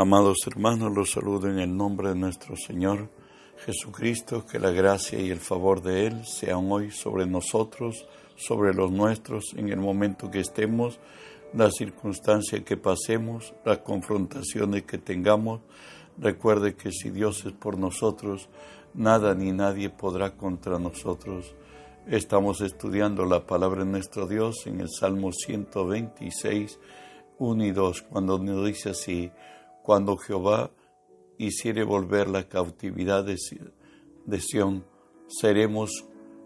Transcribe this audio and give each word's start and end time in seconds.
Amados 0.00 0.36
hermanos, 0.46 0.94
los 0.94 1.10
saludo 1.10 1.50
en 1.50 1.58
el 1.58 1.76
nombre 1.76 2.10
de 2.10 2.14
nuestro 2.14 2.54
Señor 2.54 3.08
Jesucristo, 3.66 4.46
que 4.46 4.60
la 4.60 4.70
gracia 4.70 5.18
y 5.18 5.28
el 5.28 5.40
favor 5.40 5.82
de 5.82 6.06
Él 6.06 6.24
sean 6.24 6.70
hoy 6.70 6.92
sobre 6.92 7.26
nosotros, 7.26 8.06
sobre 8.36 8.72
los 8.72 8.92
nuestros, 8.92 9.54
en 9.56 9.70
el 9.70 9.80
momento 9.80 10.30
que 10.30 10.38
estemos, 10.38 11.00
la 11.52 11.68
circunstancia 11.72 12.64
que 12.64 12.76
pasemos, 12.76 13.54
las 13.64 13.78
confrontaciones 13.78 14.84
que 14.84 14.98
tengamos. 14.98 15.62
Recuerde 16.16 16.76
que 16.76 16.92
si 16.92 17.10
Dios 17.10 17.44
es 17.44 17.52
por 17.54 17.76
nosotros, 17.76 18.48
nada 18.94 19.34
ni 19.34 19.50
nadie 19.50 19.90
podrá 19.90 20.36
contra 20.36 20.78
nosotros. 20.78 21.56
Estamos 22.06 22.60
estudiando 22.60 23.24
la 23.24 23.44
palabra 23.44 23.84
de 23.84 23.90
nuestro 23.90 24.28
Dios 24.28 24.64
en 24.68 24.80
el 24.80 24.90
Salmo 24.90 25.32
126, 25.32 26.78
1 27.40 27.64
y 27.64 27.72
2, 27.72 28.02
cuando 28.02 28.38
nos 28.38 28.64
dice 28.64 28.90
así, 28.90 29.32
cuando 29.88 30.18
Jehová 30.18 30.70
hiciere 31.38 31.82
volver 31.82 32.28
la 32.28 32.46
cautividad 32.46 33.24
de, 33.24 33.38
Sión, 34.38 34.84
seremos 35.28 36.04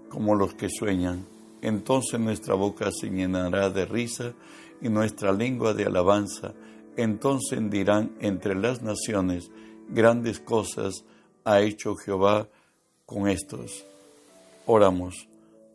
como 0.08 0.36
los 0.36 0.54
que 0.54 0.68
sueñan. 0.68 1.26
Entonces 1.60 2.20
nuestra 2.20 2.54
boca 2.54 2.92
se 2.92 3.10
llenará 3.10 3.68
de 3.68 3.84
risa 3.84 4.32
y 4.80 4.88
nuestra 4.90 5.32
lengua 5.32 5.74
de 5.74 5.86
alabanza. 5.86 6.54
Entonces 6.96 7.58
dirán 7.68 8.14
entre 8.20 8.54
las 8.54 8.80
naciones, 8.80 9.50
grandes 9.88 10.38
cosas 10.38 11.04
ha 11.42 11.62
hecho 11.62 11.96
Jehová 11.96 12.46
con 13.06 13.26
estos. 13.26 13.84
Oramos. 14.66 15.26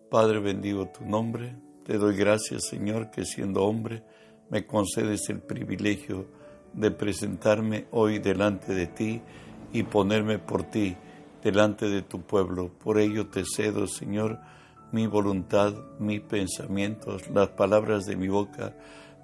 Padre, 0.09 0.39
bendigo 0.39 0.87
tu 0.87 1.03
nombre. 1.03 1.53
Te 1.83 1.97
doy 1.97 2.15
gracias, 2.15 2.67
Señor, 2.69 3.11
que 3.11 3.25
siendo 3.25 3.65
hombre 3.65 4.03
me 4.49 4.65
concedes 4.65 5.27
el 5.27 5.41
privilegio 5.41 6.36
de 6.77 6.91
presentarme 6.91 7.87
hoy 7.91 8.19
delante 8.19 8.73
de 8.73 8.87
ti 8.87 9.21
y 9.73 9.83
ponerme 9.83 10.39
por 10.39 10.63
ti 10.63 10.95
delante 11.43 11.89
de 11.89 12.03
tu 12.03 12.21
pueblo. 12.21 12.71
Por 12.81 12.99
ello 12.99 13.27
te 13.27 13.43
cedo, 13.43 13.87
Señor, 13.87 14.39
mi 14.91 15.07
voluntad, 15.07 15.73
mis 15.99 16.21
pensamientos, 16.21 17.29
las 17.29 17.49
palabras 17.49 18.05
de 18.05 18.15
mi 18.15 18.29
boca, 18.29 18.75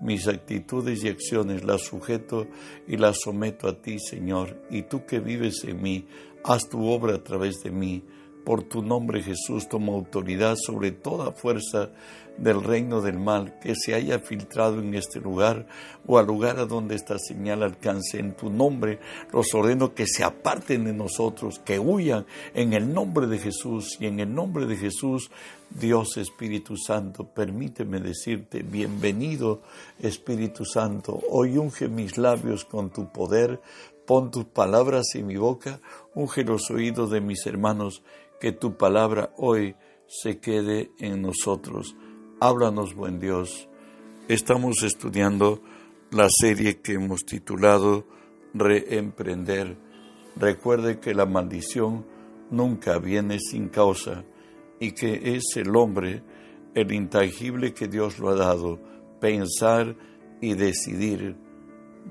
mis 0.02 0.28
actitudes 0.28 1.04
y 1.04 1.08
acciones, 1.08 1.64
las 1.64 1.82
sujeto 1.82 2.48
y 2.88 2.98
las 2.98 3.22
someto 3.22 3.68
a 3.68 3.82
ti, 3.82 4.00
Señor. 4.00 4.62
Y 4.70 4.82
tú 4.82 5.06
que 5.06 5.20
vives 5.20 5.64
en 5.64 5.82
mí, 5.82 6.08
haz 6.44 6.68
tu 6.68 6.86
obra 6.88 7.16
a 7.16 7.24
través 7.24 7.62
de 7.64 7.72
mí 7.72 8.04
por 8.44 8.64
tu 8.64 8.82
nombre 8.82 9.22
Jesús 9.22 9.70
tomo 9.70 9.94
autoridad 9.94 10.56
sobre 10.58 10.92
toda 10.92 11.32
fuerza 11.32 11.92
del 12.38 12.64
reino 12.64 13.02
del 13.02 13.20
mal 13.20 13.60
que 13.60 13.76
se 13.76 13.94
haya 13.94 14.20
filtrado 14.20 14.80
en 14.80 14.94
este 14.96 15.20
lugar 15.20 15.68
o 16.06 16.18
al 16.18 16.26
lugar 16.26 16.60
a 16.60 16.66
donde 16.66 16.96
esta 16.96 17.18
señal 17.20 17.64
alcance. 17.64 18.20
En 18.20 18.36
tu 18.36 18.50
nombre 18.50 19.00
los 19.32 19.54
ordeno 19.54 19.94
que 19.94 20.06
se 20.08 20.24
aparten 20.24 20.86
de 20.86 20.94
nosotros, 20.94 21.60
que 21.60 21.80
huyan 21.80 22.26
en 22.54 22.74
el 22.74 22.94
nombre 22.94 23.28
de 23.28 23.38
Jesús 23.38 23.98
y 24.00 24.08
en 24.08 24.20
el 24.20 24.34
nombre 24.34 24.66
de 24.66 24.78
Jesús. 24.78 25.32
Dios 25.70 26.18
Espíritu 26.18 26.78
Santo, 26.78 27.28
permíteme 27.34 28.00
decirte, 28.00 28.62
bienvenido 28.62 29.62
Espíritu 30.00 30.66
Santo, 30.66 31.20
hoy 31.32 31.58
unge 31.58 31.88
mis 31.88 32.20
labios 32.20 32.64
con 32.64 32.92
tu 32.92 33.12
poder, 33.12 33.60
pon 34.06 34.30
tus 34.30 34.46
palabras 34.46 35.16
en 35.16 35.26
mi 35.26 35.36
boca, 35.38 35.80
unge 36.14 36.44
los 36.44 36.70
oídos 36.70 37.10
de 37.10 37.22
mis 37.22 37.48
hermanos 37.48 38.04
que 38.40 38.52
tu 38.52 38.78
palabra 38.78 39.34
hoy 39.38 39.76
se 40.06 40.40
quede 40.40 40.92
en 41.00 41.22
nosotros. 41.22 41.96
Háblanos, 42.46 42.94
buen 42.94 43.22
Dios. 43.22 43.70
Estamos 44.28 44.84
estudiando 44.84 45.62
la 46.12 46.28
serie 46.30 46.82
que 46.82 46.96
hemos 46.96 47.24
titulado 47.24 48.06
Reemprender. 48.54 49.78
Recuerde 50.36 51.00
que 51.00 51.14
la 51.14 51.26
maldición 51.26 52.06
nunca 52.52 53.00
viene 53.00 53.40
sin 53.40 53.70
causa 53.70 54.26
y 54.82 54.92
que 54.92 55.38
es 55.38 55.56
el 55.56 55.74
hombre 55.74 56.22
el 56.76 56.92
intangible 56.92 57.74
que 57.74 57.88
Dios 57.88 58.20
lo 58.20 58.28
ha 58.28 58.36
dado, 58.36 58.78
pensar 59.22 59.96
y 60.42 60.56
decidir, 60.56 61.38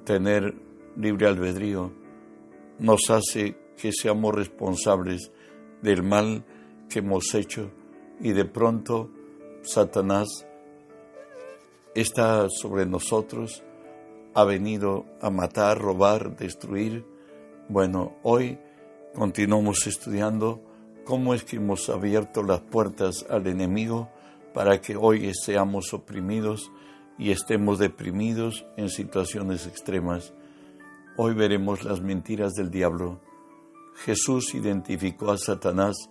tener 0.06 0.54
libre 0.96 1.26
albedrío, 1.26 1.92
nos 2.78 3.10
hace 3.10 3.58
que 3.76 3.92
seamos 3.92 4.34
responsables 4.34 5.30
del 5.82 6.02
mal 6.02 6.42
que 6.88 7.00
hemos 7.00 7.34
hecho 7.34 7.70
y 8.18 8.32
de 8.32 8.46
pronto 8.46 9.10
Satanás 9.62 10.46
está 11.94 12.48
sobre 12.48 12.86
nosotros, 12.86 13.62
ha 14.34 14.44
venido 14.44 15.04
a 15.20 15.30
matar, 15.30 15.78
robar, 15.78 16.36
destruir. 16.36 17.04
Bueno, 17.68 18.16
hoy 18.22 18.58
continuamos 19.14 19.86
estudiando 19.86 20.60
cómo 21.04 21.34
es 21.34 21.44
que 21.44 21.56
hemos 21.56 21.88
abierto 21.88 22.42
las 22.42 22.60
puertas 22.60 23.26
al 23.28 23.46
enemigo 23.46 24.10
para 24.54 24.80
que 24.80 24.96
hoy 24.96 25.32
seamos 25.34 25.92
oprimidos 25.94 26.70
y 27.18 27.30
estemos 27.30 27.78
deprimidos 27.78 28.66
en 28.76 28.88
situaciones 28.88 29.66
extremas. 29.66 30.32
Hoy 31.16 31.34
veremos 31.34 31.84
las 31.84 32.00
mentiras 32.00 32.52
del 32.52 32.70
diablo 32.70 33.20
Jesús 33.94 34.54
identificó 34.54 35.30
a 35.30 35.38
Satanás 35.38 36.10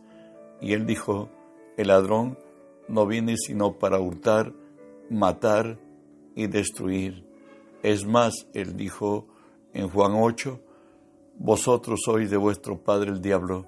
y 0.61 0.73
él 0.73 0.85
dijo, 0.85 1.29
el 1.77 1.87
ladrón 1.87 2.37
no 2.91 3.05
viene 3.07 3.37
sino 3.37 3.79
para 3.79 3.99
hurtar, 3.99 4.53
matar 5.09 5.79
y 6.35 6.47
destruir. 6.47 7.25
Es 7.81 8.05
más, 8.05 8.47
él 8.53 8.75
dijo 8.77 9.27
en 9.73 9.89
Juan 9.89 10.13
8, 10.15 10.59
vosotros 11.37 12.01
sois 12.05 12.29
de 12.29 12.37
vuestro 12.37 12.83
padre 12.83 13.11
el 13.11 13.21
diablo, 13.21 13.65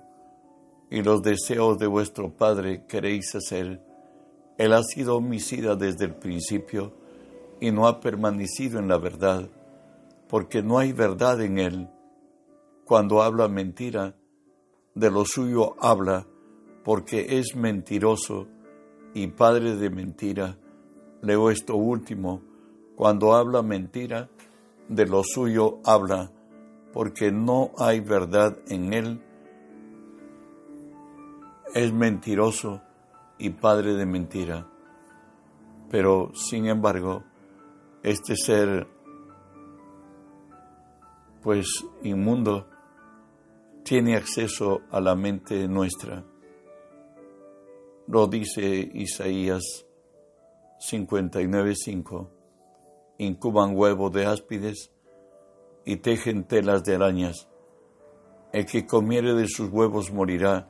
y 0.89 1.01
los 1.01 1.23
deseos 1.23 1.79
de 1.79 1.87
vuestro 1.87 2.29
padre 2.31 2.85
queréis 2.87 3.33
hacer. 3.33 3.81
Él 4.57 4.73
ha 4.73 4.83
sido 4.83 5.17
homicida 5.17 5.75
desde 5.75 6.05
el 6.05 6.15
principio 6.15 6.93
y 7.59 7.71
no 7.71 7.87
ha 7.87 7.99
permanecido 7.99 8.77
en 8.77 8.87
la 8.87 8.97
verdad, 8.97 9.49
porque 10.27 10.61
no 10.61 10.77
hay 10.77 10.91
verdad 10.91 11.41
en 11.41 11.57
él 11.57 11.89
cuando 12.85 13.21
habla 13.21 13.47
mentira, 13.47 14.15
de 14.93 15.09
lo 15.09 15.25
suyo 15.25 15.75
habla, 15.79 16.27
porque 16.83 17.39
es 17.39 17.55
mentiroso 17.55 18.47
y 19.13 19.27
padre 19.27 19.75
de 19.75 19.89
mentira. 19.89 20.57
Leo 21.21 21.49
esto 21.49 21.75
último, 21.75 22.41
cuando 22.95 23.33
habla 23.33 23.61
mentira, 23.61 24.29
de 24.89 25.05
lo 25.05 25.23
suyo 25.23 25.79
habla, 25.85 26.31
porque 26.91 27.31
no 27.31 27.71
hay 27.77 27.99
verdad 27.99 28.57
en 28.67 28.93
él. 28.93 29.21
Es 31.73 31.93
mentiroso 31.93 32.81
y 33.37 33.49
padre 33.51 33.95
de 33.95 34.05
mentira. 34.05 34.67
Pero, 35.89 36.31
sin 36.33 36.67
embargo, 36.67 37.23
este 38.03 38.35
ser, 38.35 38.87
pues 41.41 41.67
inmundo, 42.03 42.67
tiene 43.83 44.15
acceso 44.15 44.81
a 44.91 44.99
la 44.99 45.15
mente 45.15 45.67
nuestra. 45.67 46.23
Lo 48.07 48.27
dice 48.27 48.89
Isaías 48.93 49.85
59.5. 50.89 52.29
Incuban 53.19 53.75
huevos 53.75 54.11
de 54.11 54.25
áspides 54.25 54.91
y 55.85 55.95
tejen 55.97 56.43
telas 56.43 56.83
de 56.83 56.95
arañas. 56.95 57.47
El 58.51 58.65
que 58.65 58.85
comiere 58.85 59.33
de 59.33 59.47
sus 59.47 59.69
huevos 59.69 60.11
morirá, 60.11 60.67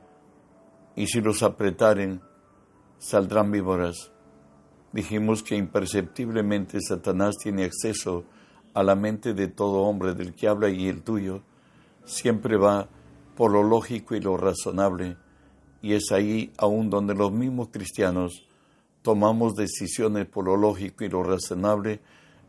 y 0.94 1.08
si 1.08 1.20
los 1.20 1.42
apretaren, 1.42 2.22
saldrán 2.98 3.50
víboras. 3.50 4.12
Dijimos 4.92 5.42
que 5.42 5.56
imperceptiblemente 5.56 6.80
Satanás 6.80 7.36
tiene 7.42 7.64
acceso 7.64 8.24
a 8.74 8.84
la 8.84 8.94
mente 8.94 9.34
de 9.34 9.48
todo 9.48 9.82
hombre 9.82 10.14
del 10.14 10.34
que 10.34 10.46
habla 10.46 10.68
y 10.68 10.86
el 10.86 11.02
tuyo. 11.02 11.42
Siempre 12.04 12.56
va 12.56 12.88
por 13.34 13.50
lo 13.50 13.64
lógico 13.64 14.14
y 14.14 14.20
lo 14.20 14.36
razonable, 14.36 15.16
y 15.84 15.92
es 15.92 16.12
ahí 16.12 16.50
aún 16.56 16.88
donde 16.88 17.14
los 17.14 17.30
mismos 17.30 17.68
cristianos 17.70 18.46
tomamos 19.02 19.54
decisiones 19.54 20.24
por 20.24 20.46
lo 20.46 20.56
lógico 20.56 21.04
y 21.04 21.10
lo 21.10 21.22
razonable 21.22 22.00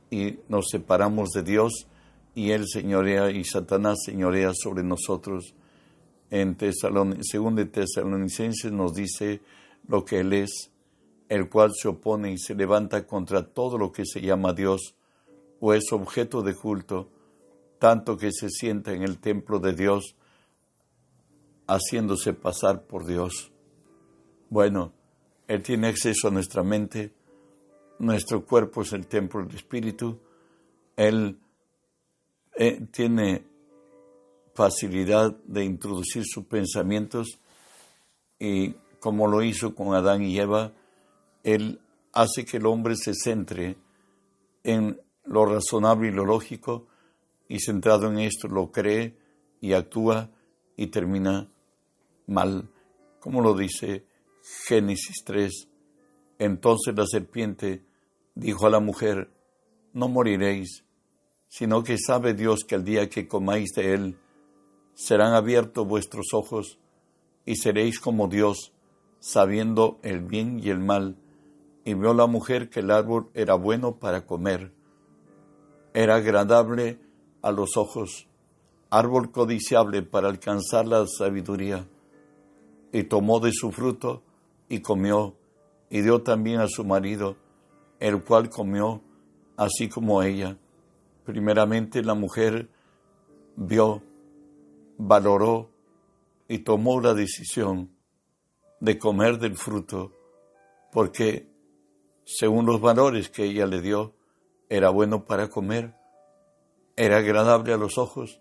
y 0.10 0.40
nos 0.48 0.70
separamos 0.72 1.32
de 1.32 1.44
Dios 1.44 1.86
y 2.34 2.52
Él 2.52 2.66
señorea 2.66 3.32
y 3.32 3.44
Satanás 3.44 3.98
señorea 4.06 4.54
sobre 4.54 4.84
nosotros. 4.84 5.54
En 6.32 6.56
Tesalon, 6.56 7.22
según 7.26 7.58
de 7.58 7.66
Tesalonicenses 7.66 8.72
nos 8.72 8.94
dice 8.94 9.42
lo 9.86 10.06
que 10.06 10.22
Él 10.22 10.32
es, 10.32 10.72
el 11.28 11.50
cual 11.50 11.72
se 11.76 11.90
opone 11.90 12.32
y 12.32 12.38
se 12.38 12.56
levanta 12.56 13.06
contra 13.06 13.46
todo 13.46 13.78
lo 13.78 13.92
que 13.92 14.06
se 14.06 14.22
llama 14.22 14.54
Dios 14.54 14.96
o 15.60 15.74
es 15.74 15.92
objeto 15.92 16.42
de 16.42 16.56
culto, 16.56 17.10
tanto 17.80 18.16
que 18.16 18.32
se 18.32 18.50
sienta 18.50 18.94
en 18.94 19.04
el 19.04 19.18
templo 19.18 19.60
de 19.60 19.74
Dios 19.74 20.16
haciéndose 21.68 22.34
pasar 22.34 22.84
por 22.84 23.06
Dios. 23.06 23.52
Bueno, 24.50 24.94
Él 25.48 25.62
tiene 25.62 25.88
acceso 25.88 26.28
a 26.28 26.32
nuestra 26.32 26.64
mente, 26.64 27.14
nuestro 28.00 28.46
cuerpo 28.46 28.82
es 28.82 28.94
el 28.94 29.08
templo 29.08 29.44
del 29.44 29.56
Espíritu, 29.56 30.20
Él 30.96 31.40
eh, 32.56 32.88
tiene 32.92 33.46
facilidad 34.54 35.36
de 35.46 35.66
introducir 35.66 36.24
sus 36.26 36.46
pensamientos 36.46 37.40
y 38.40 38.74
como 39.00 39.28
lo 39.28 39.44
hizo 39.44 39.76
con 39.76 39.94
Adán 39.94 40.24
y 40.24 40.40
Eva, 40.40 40.74
él 41.44 41.82
hace 42.14 42.46
que 42.46 42.58
el 42.58 42.66
hombre 42.66 42.96
se 42.96 43.14
centre 43.14 43.78
en 44.64 45.00
lo 45.26 45.46
razonable 45.46 46.08
y 46.08 46.12
lo 46.12 46.26
lógico 46.26 46.88
y 47.48 47.60
centrado 47.60 48.08
en 48.08 48.20
esto 48.20 48.48
lo 48.48 48.72
cree 48.72 49.18
y 49.62 49.74
actúa 49.74 50.32
y 50.78 50.88
termina 50.88 51.52
mal, 52.28 52.70
como 53.20 53.42
lo 53.42 53.56
dice 53.56 54.06
Génesis 54.68 55.24
3. 55.26 55.68
Entonces 56.40 56.96
la 56.96 57.06
serpiente 57.06 57.84
dijo 58.36 58.68
a 58.68 58.70
la 58.70 58.80
mujer, 58.80 59.32
no 59.94 60.08
moriréis, 60.10 60.84
sino 61.48 61.84
que 61.84 61.98
sabe 61.98 62.34
Dios 62.34 62.66
que 62.68 62.76
el 62.76 62.84
día 62.84 63.10
que 63.10 63.28
comáis 63.28 63.72
de 63.76 63.94
él, 63.94 64.20
serán 64.94 65.34
abiertos 65.34 65.88
vuestros 65.88 66.28
ojos 66.34 66.80
y 67.46 67.56
seréis 67.56 68.00
como 68.00 68.28
Dios, 68.28 68.74
sabiendo 69.20 70.00
el 70.04 70.22
bien 70.22 70.60
y 70.62 70.70
el 70.70 70.80
mal. 70.80 71.18
Y 71.84 71.94
vio 71.94 72.14
la 72.14 72.28
mujer 72.28 72.70
que 72.70 72.80
el 72.80 72.92
árbol 72.92 73.30
era 73.34 73.56
bueno 73.56 74.00
para 74.00 74.26
comer, 74.26 74.74
era 75.94 76.16
agradable 76.16 77.00
a 77.42 77.52
los 77.52 77.78
ojos, 77.78 78.28
árbol 78.90 79.32
codiciable 79.32 80.02
para 80.02 80.28
alcanzar 80.30 80.88
la 80.88 81.06
sabiduría. 81.08 81.88
Y 82.96 83.04
tomó 83.04 83.42
de 83.42 83.52
su 83.52 83.74
fruto 83.74 84.24
y 84.70 84.80
comió, 84.80 85.36
y 85.90 86.00
dio 86.00 86.22
también 86.22 86.62
a 86.62 86.68
su 86.70 86.86
marido, 86.86 87.36
el 88.00 88.24
cual 88.24 88.50
comió, 88.50 89.02
así 89.58 89.90
como 89.90 90.24
ella. 90.24 90.58
Primeramente 91.26 92.02
la 92.02 92.14
mujer 92.14 92.70
vio, 93.58 94.02
valoró 94.98 95.70
y 96.48 96.60
tomó 96.60 97.02
la 97.02 97.14
decisión 97.14 97.92
de 98.80 98.98
comer 98.98 99.40
del 99.40 99.58
fruto, 99.58 100.14
porque 100.94 101.50
según 102.24 102.66
los 102.66 102.80
valores 102.80 103.30
que 103.30 103.44
ella 103.44 103.66
le 103.66 103.82
dio, 103.82 104.14
era 104.70 104.90
bueno 104.90 105.26
para 105.26 105.50
comer, 105.50 105.96
era 106.96 107.18
agradable 107.18 107.74
a 107.74 107.78
los 107.78 107.98
ojos 107.98 108.40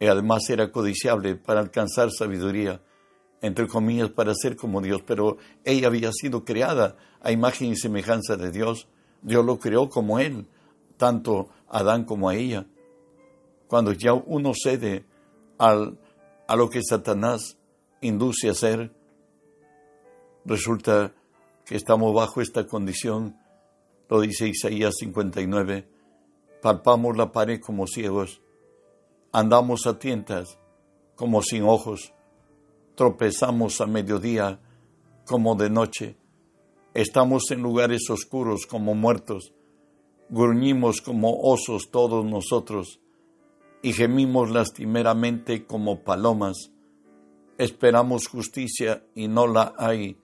y 0.00 0.06
además 0.06 0.50
era 0.50 0.72
codiciable 0.72 1.36
para 1.36 1.60
alcanzar 1.60 2.10
sabiduría, 2.10 2.82
entre 3.42 3.66
comillas, 3.66 4.10
para 4.10 4.34
ser 4.34 4.56
como 4.56 4.80
Dios. 4.80 5.02
Pero 5.06 5.38
ella 5.64 5.88
había 5.88 6.10
sido 6.12 6.44
creada 6.44 6.96
a 7.20 7.32
imagen 7.32 7.72
y 7.72 7.76
semejanza 7.76 8.36
de 8.36 8.50
Dios. 8.50 8.88
Dios 9.22 9.44
lo 9.44 9.58
creó 9.58 9.88
como 9.88 10.18
Él, 10.18 10.46
tanto 10.96 11.48
a 11.68 11.78
Adán 11.80 12.04
como 12.04 12.28
a 12.28 12.34
ella. 12.34 12.66
Cuando 13.66 13.92
ya 13.92 14.12
uno 14.12 14.52
cede 14.54 15.04
al, 15.58 15.98
a 16.46 16.56
lo 16.56 16.68
que 16.68 16.82
Satanás 16.82 17.56
induce 18.00 18.48
a 18.48 18.52
hacer, 18.52 18.92
resulta 20.44 21.12
que 21.64 21.76
estamos 21.76 22.14
bajo 22.14 22.40
esta 22.40 22.66
condición 22.66 23.36
lo 24.10 24.20
dice 24.20 24.48
Isaías 24.48 24.94
59, 24.98 25.88
palpamos 26.60 27.16
la 27.16 27.30
pared 27.30 27.60
como 27.60 27.86
ciegos, 27.86 28.42
andamos 29.30 29.86
a 29.86 30.00
tientas 30.00 30.58
como 31.14 31.42
sin 31.42 31.62
ojos, 31.62 32.12
tropezamos 33.00 33.80
a 33.80 33.86
mediodía 33.86 34.60
como 35.24 35.54
de 35.54 35.70
noche, 35.70 36.18
estamos 36.92 37.50
en 37.50 37.62
lugares 37.62 38.10
oscuros 38.10 38.66
como 38.66 38.94
muertos, 38.94 39.54
gruñimos 40.28 41.00
como 41.00 41.40
osos 41.40 41.90
todos 41.90 42.26
nosotros, 42.26 43.00
y 43.80 43.94
gemimos 43.94 44.50
lastimeramente 44.50 45.64
como 45.64 46.04
palomas, 46.04 46.72
esperamos 47.56 48.28
justicia 48.28 49.02
y 49.14 49.28
no 49.28 49.46
la 49.46 49.72
hay, 49.78 50.18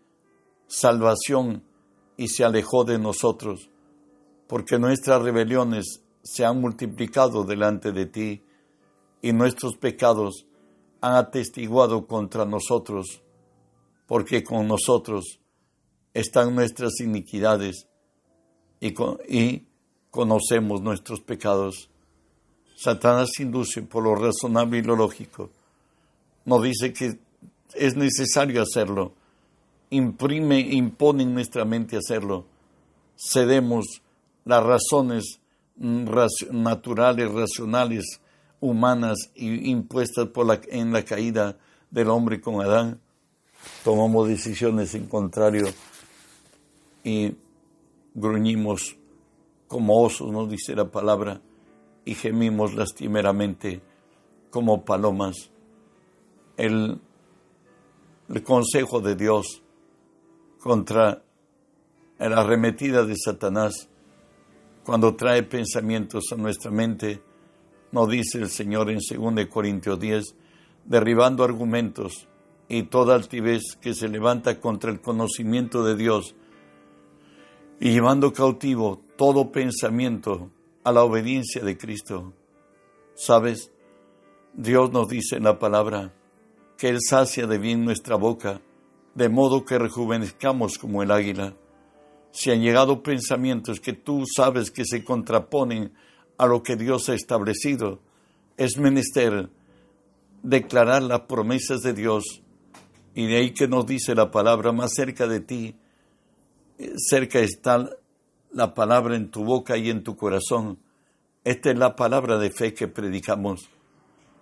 salvación 0.67 1.65
y 2.19 2.29
se 2.29 2.45
alejó 2.45 2.85
de 2.85 2.99
nosotros 2.99 3.71
porque 4.47 4.79
nuestras 4.79 5.23
rebeliones 5.23 6.03
se 6.23 6.45
han 6.45 6.61
multiplicado 6.61 7.43
delante 7.45 7.93
de 7.93 8.05
ti 8.05 8.43
y 9.23 9.33
nuestros 9.33 9.79
pecados 9.79 10.47
han 11.07 11.15
atestiguado 11.15 12.07
contra 12.07 12.45
nosotros, 12.45 13.23
porque 14.09 14.43
con 14.43 14.67
nosotros 14.67 15.39
están 16.13 16.53
nuestras 16.55 16.99
iniquidades 17.01 17.87
y, 18.81 18.93
conocemos 20.11 20.81
nuestros 20.81 21.21
pecados. 21.21 21.91
Satanás 22.75 23.39
induce 23.39 23.83
por 23.83 24.03
lo 24.03 24.17
razonable 24.17 24.79
y 24.79 24.83
lo 24.83 24.97
lógico. 24.97 25.51
No 26.45 26.61
dice 26.61 26.93
que 26.93 27.19
es 27.75 27.97
necesario 27.97 28.63
hacerlo. 28.63 29.13
Imprime, 29.91 30.59
impone 30.59 31.23
en 31.23 31.35
nuestra 31.35 31.65
mente 31.65 31.97
hacerlo. 31.97 32.47
Cedemos 33.17 33.85
las 34.45 34.65
razones 34.65 35.39
mm, 35.77 36.09
naturales, 36.51 37.31
racionales, 37.31 38.21
humanas 38.61 39.31
impuestas 39.35 40.29
por 40.29 40.47
la, 40.47 40.61
en 40.69 40.93
la 40.93 41.05
caída 41.05 41.59
del 41.91 42.09
hombre 42.11 42.41
con 42.41 42.61
Adán, 42.61 43.01
tomamos 43.85 44.29
decisiones 44.29 44.95
en 44.95 45.07
contrario 45.07 45.67
y 47.05 47.37
gruñimos 48.15 48.97
como 49.69 50.03
osos, 50.03 50.31
nos 50.33 50.49
dice 50.49 50.75
la 50.75 50.91
palabra, 50.91 51.41
y 52.05 52.15
gemimos 52.15 52.75
lastimeramente 52.75 53.83
como 54.51 54.85
palomas. 54.85 55.51
El, 56.57 57.01
el 58.29 58.43
consejo 58.43 59.01
de 59.01 59.17
Dios 59.17 59.63
contra 60.61 61.23
la 62.19 62.41
arremetida 62.41 63.05
de 63.05 63.15
Satanás 63.17 63.89
cuando 64.85 65.17
trae 65.17 65.43
pensamientos 65.43 66.25
a 66.33 66.37
nuestra 66.37 66.71
mente, 66.71 67.21
dice 68.05 68.39
el 68.39 68.51
Señor 68.51 68.91
en 68.91 68.99
2 68.99 69.47
Corintios 69.47 69.99
10, 69.99 70.35
derribando 70.85 71.45
argumentos 71.45 72.29
y 72.69 72.83
toda 72.83 73.15
altivez 73.15 73.77
que 73.81 73.95
se 73.95 74.09
levanta 74.09 74.61
contra 74.61 74.91
el 74.91 75.01
conocimiento 75.01 75.85
de 75.85 75.97
Dios 75.97 76.35
y 77.81 77.93
llevando 77.93 78.33
cautivo 78.33 79.01
todo 79.17 79.53
pensamiento 79.53 80.51
a 80.85 80.93
la 80.93 81.05
obediencia 81.05 81.63
de 81.63 81.79
Cristo. 81.79 82.35
¿Sabes? 83.15 83.71
Dios 84.53 84.93
nos 84.93 85.09
dice 85.09 85.37
en 85.37 85.45
la 85.45 85.59
palabra 85.59 86.13
que 86.77 86.89
Él 86.89 86.99
sacia 87.01 87.47
de 87.47 87.59
bien 87.59 87.85
nuestra 87.85 88.17
boca, 88.17 88.61
de 89.15 89.29
modo 89.29 89.65
que 89.65 89.79
rejuvenezcamos 89.79 90.77
como 90.77 91.03
el 91.03 91.11
águila 91.11 91.55
si 92.37 92.51
han 92.51 92.61
llegado 92.61 93.03
pensamientos 93.03 93.81
que 93.81 93.95
tú 93.95 94.25
sabes 94.27 94.71
que 94.71 94.85
se 94.85 95.03
contraponen 95.03 95.95
a 96.39 96.47
lo 96.47 96.63
que 96.63 96.77
Dios 96.77 97.09
ha 97.09 97.15
establecido, 97.15 98.01
es 98.57 98.79
menester 98.79 99.51
declarar 100.43 101.03
las 101.03 101.21
promesas 101.23 101.83
de 101.83 101.93
Dios. 101.93 102.43
Y 103.15 103.27
de 103.27 103.37
ahí 103.39 103.55
que 103.55 103.69
nos 103.69 103.87
dice 103.87 104.15
la 104.15 104.31
palabra, 104.31 104.73
más 104.73 104.93
cerca 104.95 105.27
de 105.27 105.41
ti, 105.41 105.77
cerca 106.97 107.39
está 107.41 107.89
la 108.53 108.75
palabra 108.75 109.17
en 109.17 109.31
tu 109.31 109.45
boca 109.45 109.77
y 109.77 109.91
en 109.91 110.03
tu 110.03 110.17
corazón. 110.17 110.79
Esta 111.45 111.71
es 111.71 111.79
la 111.79 111.97
palabra 111.97 112.39
de 112.39 112.51
fe 112.51 112.75
que 112.75 112.89
predicamos. 112.89 113.69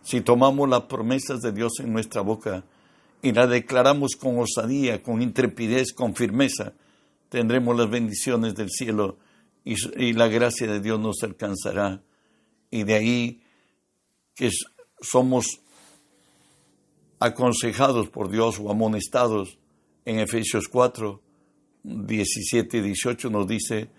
Si 0.03 0.21
tomamos 0.21 0.69
las 0.69 0.83
promesas 0.83 1.41
de 1.41 1.53
Dios 1.53 1.73
en 1.81 1.93
nuestra 1.93 2.21
boca 2.21 2.65
y 3.23 3.33
la 3.33 3.47
declaramos 3.47 4.17
con 4.17 4.39
osadía, 4.39 5.03
con 5.03 5.23
intrepidez, 5.23 5.93
con 5.93 6.15
firmeza, 6.15 6.75
tendremos 7.29 7.77
las 7.77 7.91
bendiciones 7.91 8.55
del 8.55 8.71
cielo 8.71 9.17
y, 9.65 10.13
la 10.13 10.29
gracia 10.29 10.67
de 10.67 10.81
Dios 10.81 11.01
nos 11.01 11.23
alcanzará. 11.23 12.03
Y 12.71 12.85
de 12.85 12.95
ahí 12.95 13.43
que 14.35 14.51
somos 15.01 15.61
aconsejados 17.19 18.11
por 18.11 18.31
Dios 18.31 18.59
o 18.61 18.71
amonestados 18.71 19.59
en 20.05 20.19
Efesios 20.19 20.69
4, 20.69 21.23
17 21.83 22.79
y 22.79 22.81
18 22.81 23.31
nos 23.31 23.47
dice, 23.47 23.91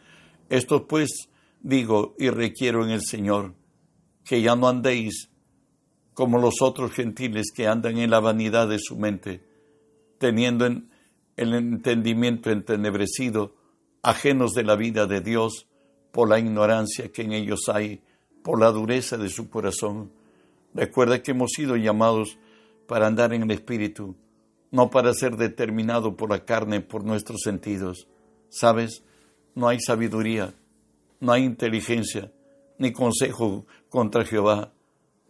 esto 0.49 0.87
pues 0.87 1.29
digo 1.61 2.15
y 2.19 2.29
requiero 2.29 2.85
en 2.85 2.91
el 2.91 3.01
Señor, 3.01 3.55
que 4.23 4.41
ya 4.41 4.55
no 4.55 4.67
andéis 4.67 5.29
como 6.13 6.39
los 6.39 6.61
otros 6.61 6.91
gentiles 6.91 7.51
que 7.53 7.67
andan 7.67 7.97
en 7.97 8.09
la 8.09 8.19
vanidad 8.19 8.67
de 8.67 8.79
su 8.79 8.95
mente, 8.95 9.41
teniendo 10.17 10.65
en, 10.65 10.89
el 11.35 11.53
entendimiento 11.53 12.51
entenebrecido, 12.51 13.54
ajenos 14.05 14.53
de 14.53 14.63
la 14.63 14.75
vida 14.75 15.07
de 15.07 15.19
Dios 15.19 15.65
por 16.11 16.29
la 16.29 16.37
ignorancia 16.37 17.11
que 17.11 17.23
en 17.23 17.33
ellos 17.33 17.61
hay, 17.73 18.03
por 18.43 18.59
la 18.59 18.71
dureza 18.71 19.17
de 19.17 19.29
su 19.29 19.49
corazón. 19.49 20.11
Recuerda 20.75 21.23
que 21.23 21.31
hemos 21.31 21.53
sido 21.53 21.75
llamados 21.75 22.37
para 22.87 23.07
andar 23.07 23.33
en 23.33 23.41
el 23.41 23.51
Espíritu, 23.51 24.15
no 24.69 24.91
para 24.91 25.11
ser 25.15 25.37
determinado 25.37 26.15
por 26.15 26.29
la 26.29 26.45
carne, 26.45 26.81
por 26.81 27.03
nuestros 27.03 27.41
sentidos. 27.41 28.07
¿Sabes? 28.49 29.03
No 29.55 29.67
hay 29.67 29.79
sabiduría, 29.79 30.53
no 31.19 31.31
hay 31.31 31.43
inteligencia, 31.43 32.31
ni 32.77 32.93
consejo 32.93 33.65
contra 33.89 34.23
Jehová. 34.23 34.71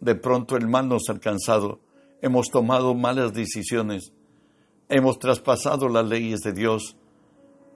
De 0.00 0.16
pronto 0.16 0.54
el 0.54 0.68
mal 0.68 0.86
nos 0.86 1.08
ha 1.08 1.12
alcanzado. 1.12 1.80
Hemos 2.20 2.50
tomado 2.50 2.94
malas 2.94 3.32
decisiones. 3.32 4.12
Hemos 4.90 5.18
traspasado 5.18 5.88
las 5.88 6.06
leyes 6.06 6.40
de 6.40 6.52
Dios. 6.52 6.94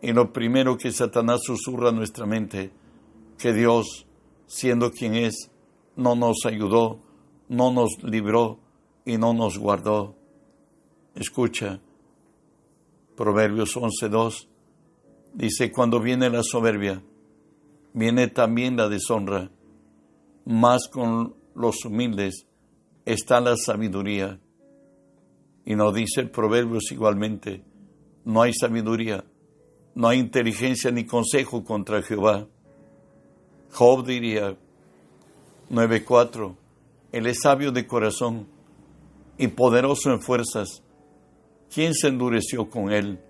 Y 0.03 0.13
lo 0.13 0.33
primero 0.33 0.79
que 0.79 0.93
Satanás 0.93 1.41
susurra 1.45 1.91
a 1.91 1.93
nuestra 1.93 2.27
mente, 2.27 2.73
que 3.39 3.53
Dios, 3.53 4.07
siendo 4.47 4.91
quien 4.91 5.15
es, 5.15 5.51
no 5.97 6.15
nos 6.15 6.47
ayudó, 6.47 7.01
no 7.49 7.73
nos 7.73 8.03
libró 8.03 8.61
y 9.05 9.19
no 9.19 9.35
nos 9.35 9.59
guardó. 9.59 10.15
Escucha, 11.15 11.81
Proverbios 13.17 13.77
11.2 13.77 14.49
dice, 15.35 15.71
cuando 15.71 16.01
viene 16.01 16.31
la 16.31 16.43
soberbia, 16.43 17.03
viene 17.93 18.29
también 18.29 18.77
la 18.77 18.89
deshonra, 18.89 19.51
más 20.47 20.89
con 20.89 21.35
los 21.55 21.85
humildes 21.85 22.47
está 23.05 23.41
la 23.41 23.57
sabiduría. 23.57 24.41
Y 25.65 25.75
nos 25.75 25.95
dice 25.95 26.25
Proverbios 26.25 26.91
igualmente, 26.91 27.63
no 28.25 28.43
hay 28.43 28.53
sabiduría, 28.55 29.25
no 29.95 30.09
hay 30.09 30.19
inteligencia 30.19 30.91
ni 30.91 31.05
consejo 31.05 31.65
contra 31.65 32.03
Jehová. 32.03 32.47
Job 33.73 34.07
diría 34.07 34.57
9.4, 35.71 36.57
Él 37.13 37.27
es 37.27 37.41
sabio 37.43 37.73
de 37.73 37.87
corazón 37.87 38.49
y 39.39 39.49
poderoso 39.49 40.11
en 40.11 40.21
fuerzas. 40.21 40.83
¿Quién 41.73 41.95
se 41.95 42.09
endureció 42.09 42.69
con 42.69 42.93
Él 42.93 43.21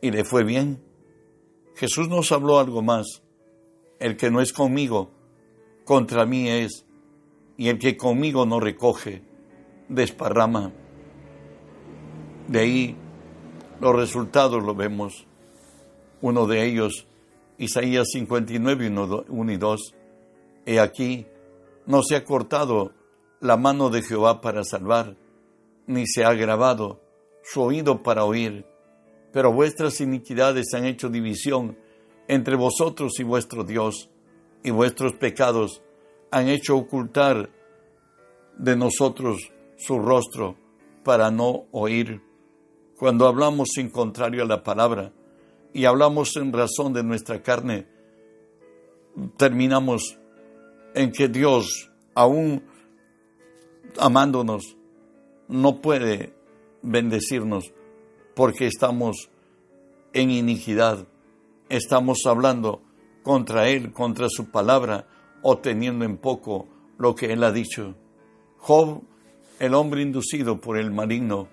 y 0.00 0.10
le 0.10 0.24
fue 0.24 0.44
bien? 0.44 0.82
Jesús 1.76 2.08
nos 2.08 2.32
habló 2.32 2.58
algo 2.58 2.82
más. 2.82 3.22
El 4.00 4.16
que 4.16 4.30
no 4.30 4.40
es 4.40 4.52
conmigo, 4.52 5.10
contra 5.84 6.26
mí 6.26 6.48
es, 6.48 6.84
y 7.56 7.68
el 7.68 7.78
que 7.78 7.96
conmigo 7.96 8.46
no 8.46 8.60
recoge, 8.60 9.22
desparrama. 9.88 10.72
De 12.46 12.60
ahí 12.60 12.96
los 13.80 13.94
resultados 13.94 14.62
lo 14.62 14.74
vemos. 14.74 15.27
Uno 16.20 16.46
de 16.46 16.66
ellos, 16.66 17.06
Isaías 17.58 18.08
59, 18.12 19.24
1 19.28 19.52
y 19.52 19.56
2. 19.56 19.94
He 20.66 20.80
aquí, 20.80 21.26
no 21.86 22.02
se 22.02 22.16
ha 22.16 22.24
cortado 22.24 22.92
la 23.40 23.56
mano 23.56 23.88
de 23.90 24.02
Jehová 24.02 24.40
para 24.40 24.64
salvar, 24.64 25.16
ni 25.86 26.06
se 26.06 26.24
ha 26.24 26.34
grabado 26.34 27.00
su 27.42 27.62
oído 27.62 28.02
para 28.02 28.24
oír, 28.24 28.66
pero 29.32 29.52
vuestras 29.52 30.00
iniquidades 30.00 30.74
han 30.74 30.84
hecho 30.84 31.08
división 31.08 31.78
entre 32.26 32.56
vosotros 32.56 33.18
y 33.20 33.22
vuestro 33.22 33.64
Dios, 33.64 34.10
y 34.62 34.70
vuestros 34.70 35.14
pecados 35.14 35.82
han 36.30 36.48
hecho 36.48 36.76
ocultar 36.76 37.48
de 38.58 38.76
nosotros 38.76 39.52
su 39.76 39.98
rostro 39.98 40.56
para 41.04 41.30
no 41.30 41.66
oír. 41.70 42.20
Cuando 42.98 43.28
hablamos 43.28 43.68
sin 43.72 43.88
contrario 43.88 44.42
a 44.42 44.46
la 44.46 44.62
palabra 44.62 45.12
y 45.78 45.84
hablamos 45.84 46.34
en 46.34 46.52
razón 46.52 46.92
de 46.92 47.04
nuestra 47.04 47.40
carne, 47.40 47.86
terminamos 49.36 50.18
en 50.92 51.12
que 51.12 51.28
Dios, 51.28 51.88
aún 52.16 52.64
amándonos, 53.96 54.76
no 55.46 55.80
puede 55.80 56.34
bendecirnos 56.82 57.72
porque 58.34 58.66
estamos 58.66 59.30
en 60.12 60.32
iniquidad, 60.32 61.06
estamos 61.68 62.26
hablando 62.26 62.82
contra 63.22 63.68
Él, 63.68 63.92
contra 63.92 64.26
su 64.28 64.50
palabra, 64.50 65.06
o 65.42 65.58
teniendo 65.58 66.04
en 66.04 66.16
poco 66.16 66.66
lo 66.98 67.14
que 67.14 67.32
Él 67.32 67.44
ha 67.44 67.52
dicho. 67.52 67.94
Job, 68.56 69.04
el 69.60 69.74
hombre 69.74 70.02
inducido 70.02 70.60
por 70.60 70.76
el 70.76 70.90
maligno 70.90 71.46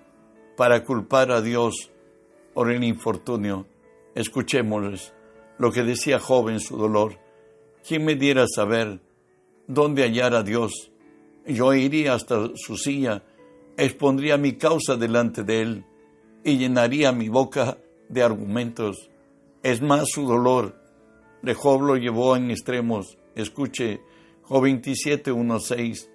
para 0.56 0.82
culpar 0.82 1.30
a 1.30 1.40
Dios 1.40 1.92
por 2.54 2.72
el 2.72 2.82
infortunio. 2.82 3.66
Escuchémosles 4.16 5.12
lo 5.58 5.70
que 5.70 5.82
decía 5.82 6.18
Job 6.18 6.48
en 6.48 6.58
su 6.58 6.78
dolor. 6.78 7.18
¿Quién 7.86 8.02
me 8.06 8.14
diera 8.14 8.46
saber 8.48 9.02
dónde 9.66 10.04
hallar 10.04 10.34
a 10.34 10.42
Dios? 10.42 10.90
Yo 11.46 11.74
iría 11.74 12.14
hasta 12.14 12.50
su 12.54 12.78
silla, 12.78 13.22
expondría 13.76 14.38
mi 14.38 14.54
causa 14.54 14.96
delante 14.96 15.42
de 15.44 15.60
él 15.60 15.84
y 16.42 16.56
llenaría 16.56 17.12
mi 17.12 17.28
boca 17.28 17.76
de 18.08 18.22
argumentos. 18.22 19.10
Es 19.62 19.82
más 19.82 20.08
su 20.08 20.26
dolor. 20.26 20.80
De 21.42 21.52
Job 21.52 21.82
lo 21.82 21.96
llevó 21.96 22.36
en 22.36 22.50
extremos. 22.50 23.18
Escuche, 23.34 24.00
Job 24.44 24.62
27, 24.62 25.30
1, 25.30 25.60
6. 25.60 26.10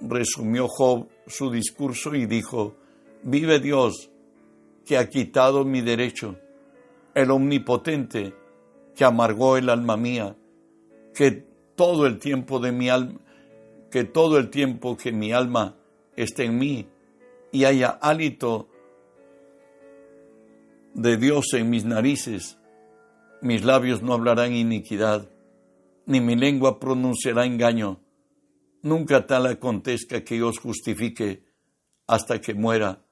resumió 0.00 0.66
Job 0.66 1.06
su 1.28 1.48
discurso 1.48 2.12
y 2.16 2.26
dijo, 2.26 2.74
vive 3.22 3.60
Dios, 3.60 4.10
que 4.84 4.98
ha 4.98 5.08
quitado 5.08 5.64
mi 5.64 5.80
derecho, 5.80 6.36
el 7.16 7.30
omnipotente, 7.30 8.34
que 8.94 9.04
amargó 9.06 9.56
el 9.56 9.70
alma 9.70 9.96
mía, 9.96 10.36
que 11.14 11.30
todo 11.74 12.06
el 12.06 12.18
tiempo 12.18 12.58
de 12.58 12.72
mi 12.72 12.90
alma, 12.90 13.18
que 13.90 14.04
todo 14.04 14.36
el 14.36 14.50
tiempo 14.50 14.98
que 14.98 15.12
mi 15.12 15.32
alma 15.32 15.78
esté 16.14 16.44
en 16.44 16.58
mí 16.58 16.86
y 17.52 17.64
haya 17.64 17.88
hálito 18.02 18.68
de 20.92 21.16
Dios 21.16 21.54
en 21.54 21.70
mis 21.70 21.86
narices, 21.86 22.58
mis 23.40 23.64
labios 23.64 24.02
no 24.02 24.12
hablarán 24.12 24.52
iniquidad, 24.52 25.30
ni 26.04 26.20
mi 26.20 26.36
lengua 26.36 26.78
pronunciará 26.78 27.46
engaño. 27.46 27.98
Nunca 28.82 29.26
tal 29.26 29.46
acontezca 29.46 30.22
que 30.22 30.42
os 30.42 30.58
justifique 30.58 31.46
hasta 32.06 32.42
que 32.42 32.52
muera. 32.52 33.06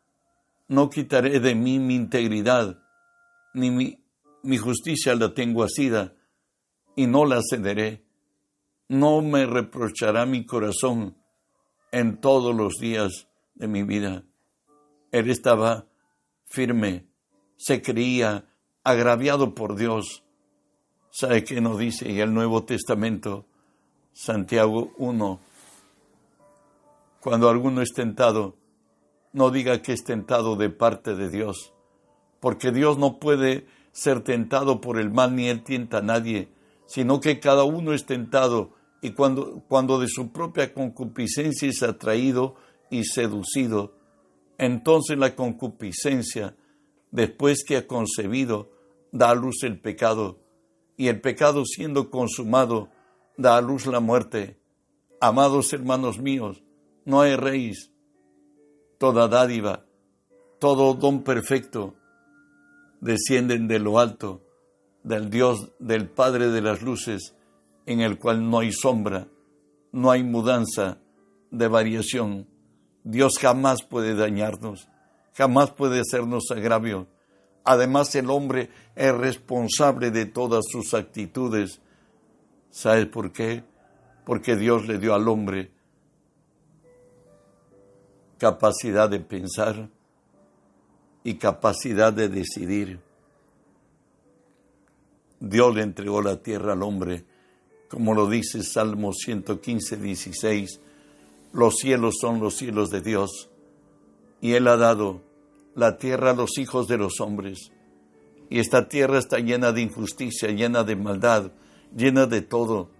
No 0.68 0.90
quitaré 0.90 1.40
de 1.40 1.54
mí 1.54 1.78
mi 1.78 1.94
integridad, 1.94 2.83
ni 3.54 3.70
mi, 3.70 4.56
justicia 4.58 5.14
la 5.14 5.32
tengo 5.32 5.62
asida, 5.64 6.14
y 6.94 7.06
no 7.06 7.24
la 7.24 7.40
cederé 7.48 8.04
no 8.88 9.22
me 9.22 9.46
reprochará 9.46 10.26
mi 10.26 10.44
corazón 10.44 11.16
en 11.90 12.20
todos 12.20 12.54
los 12.54 12.74
días 12.74 13.28
de 13.54 13.68
mi 13.68 13.82
vida. 13.82 14.24
Él 15.10 15.30
estaba 15.30 15.86
firme, 16.46 17.06
se 17.56 17.82
creía 17.82 18.46
agraviado 18.82 19.54
por 19.54 19.76
Dios. 19.76 20.22
¿Sabe 21.10 21.44
qué 21.44 21.60
nos 21.60 21.78
dice 21.78 22.10
y 22.10 22.20
el 22.20 22.34
Nuevo 22.34 22.64
Testamento? 22.64 23.46
Santiago 24.12 24.92
1. 24.98 25.40
Cuando 27.20 27.48
alguno 27.48 27.80
es 27.80 27.92
tentado, 27.92 28.56
no 29.32 29.50
diga 29.50 29.80
que 29.82 29.92
es 29.92 30.04
tentado 30.04 30.56
de 30.56 30.70
parte 30.70 31.14
de 31.14 31.30
Dios, 31.30 31.72
porque 32.44 32.72
Dios 32.72 32.98
no 32.98 33.20
puede 33.20 33.66
ser 33.92 34.20
tentado 34.20 34.82
por 34.82 34.98
el 34.98 35.10
mal 35.10 35.34
ni 35.34 35.48
él 35.48 35.64
tienta 35.64 35.96
a 35.96 36.02
nadie, 36.02 36.50
sino 36.84 37.18
que 37.18 37.40
cada 37.40 37.64
uno 37.64 37.94
es 37.94 38.04
tentado 38.04 38.74
y 39.00 39.12
cuando, 39.12 39.64
cuando 39.66 39.98
de 39.98 40.08
su 40.08 40.30
propia 40.30 40.74
concupiscencia 40.74 41.70
es 41.70 41.82
atraído 41.82 42.56
y 42.90 43.04
seducido, 43.04 43.94
entonces 44.58 45.16
la 45.16 45.34
concupiscencia, 45.34 46.54
después 47.10 47.64
que 47.66 47.78
ha 47.78 47.86
concebido, 47.86 48.70
da 49.10 49.30
a 49.30 49.34
luz 49.34 49.62
el 49.62 49.80
pecado, 49.80 50.38
y 50.98 51.08
el 51.08 51.22
pecado 51.22 51.64
siendo 51.64 52.10
consumado, 52.10 52.90
da 53.38 53.56
a 53.56 53.62
luz 53.62 53.86
la 53.86 54.00
muerte. 54.00 54.60
Amados 55.18 55.72
hermanos 55.72 56.18
míos, 56.18 56.62
no 57.06 57.24
erréis. 57.24 57.90
Toda 58.98 59.28
dádiva, 59.28 59.86
todo 60.58 60.92
don 60.92 61.22
perfecto, 61.24 61.94
descienden 63.04 63.68
de 63.68 63.78
lo 63.78 63.98
alto, 63.98 64.42
del 65.02 65.28
Dios, 65.28 65.72
del 65.78 66.08
Padre 66.08 66.48
de 66.48 66.62
las 66.62 66.80
luces, 66.80 67.34
en 67.84 68.00
el 68.00 68.18
cual 68.18 68.48
no 68.48 68.60
hay 68.60 68.72
sombra, 68.72 69.28
no 69.92 70.10
hay 70.10 70.24
mudanza 70.24 70.98
de 71.50 71.68
variación. 71.68 72.48
Dios 73.02 73.34
jamás 73.38 73.82
puede 73.82 74.14
dañarnos, 74.14 74.88
jamás 75.34 75.70
puede 75.70 76.00
hacernos 76.00 76.44
agravio. 76.50 77.06
Además, 77.62 78.14
el 78.14 78.30
hombre 78.30 78.70
es 78.96 79.14
responsable 79.14 80.10
de 80.10 80.24
todas 80.24 80.64
sus 80.66 80.94
actitudes. 80.94 81.82
¿Sabes 82.70 83.06
por 83.06 83.32
qué? 83.32 83.64
Porque 84.24 84.56
Dios 84.56 84.88
le 84.88 84.98
dio 84.98 85.14
al 85.14 85.28
hombre 85.28 85.72
capacidad 88.38 89.10
de 89.10 89.20
pensar 89.20 89.90
y 91.24 91.34
capacidad 91.34 92.12
de 92.12 92.28
decidir. 92.28 93.00
Dios 95.40 95.74
le 95.74 95.82
entregó 95.82 96.22
la 96.22 96.42
tierra 96.42 96.74
al 96.74 96.82
hombre, 96.82 97.24
como 97.88 98.14
lo 98.14 98.28
dice 98.28 98.62
Salmo 98.62 99.12
115, 99.12 99.96
16. 99.96 100.80
Los 101.52 101.76
cielos 101.76 102.14
son 102.20 102.40
los 102.40 102.56
cielos 102.56 102.90
de 102.90 103.00
Dios, 103.00 103.50
y 104.40 104.52
Él 104.52 104.68
ha 104.68 104.76
dado 104.76 105.22
la 105.74 105.96
tierra 105.98 106.30
a 106.30 106.34
los 106.34 106.58
hijos 106.58 106.86
de 106.86 106.98
los 106.98 107.20
hombres. 107.20 107.70
Y 108.50 108.58
esta 108.58 108.88
tierra 108.88 109.18
está 109.18 109.38
llena 109.38 109.72
de 109.72 109.80
injusticia, 109.80 110.50
llena 110.50 110.84
de 110.84 110.96
maldad, 110.96 111.50
llena 111.96 112.26
de 112.26 112.42
todo. 112.42 112.90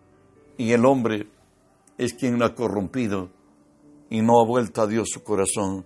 Y 0.57 0.73
el 0.73 0.87
hombre 0.87 1.29
es 1.99 2.15
quien 2.15 2.39
lo 2.39 2.47
ha 2.47 2.55
corrompido 2.55 3.31
y 4.11 4.23
no 4.23 4.41
ha 4.41 4.45
vuelto 4.45 4.83
a 4.83 4.87
Dios 4.87 5.09
su 5.13 5.23
corazón. 5.23 5.85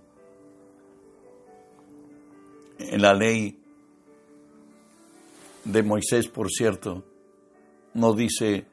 En 2.79 3.01
la 3.01 3.13
ley 3.13 3.59
de 5.65 5.83
Moisés, 5.83 6.27
por 6.27 6.49
cierto, 6.49 7.03
no 7.93 8.13
dice, 8.13 8.65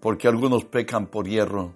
porque 0.00 0.28
algunos 0.28 0.64
pecan 0.64 1.06
por 1.06 1.28
hierro. 1.28 1.74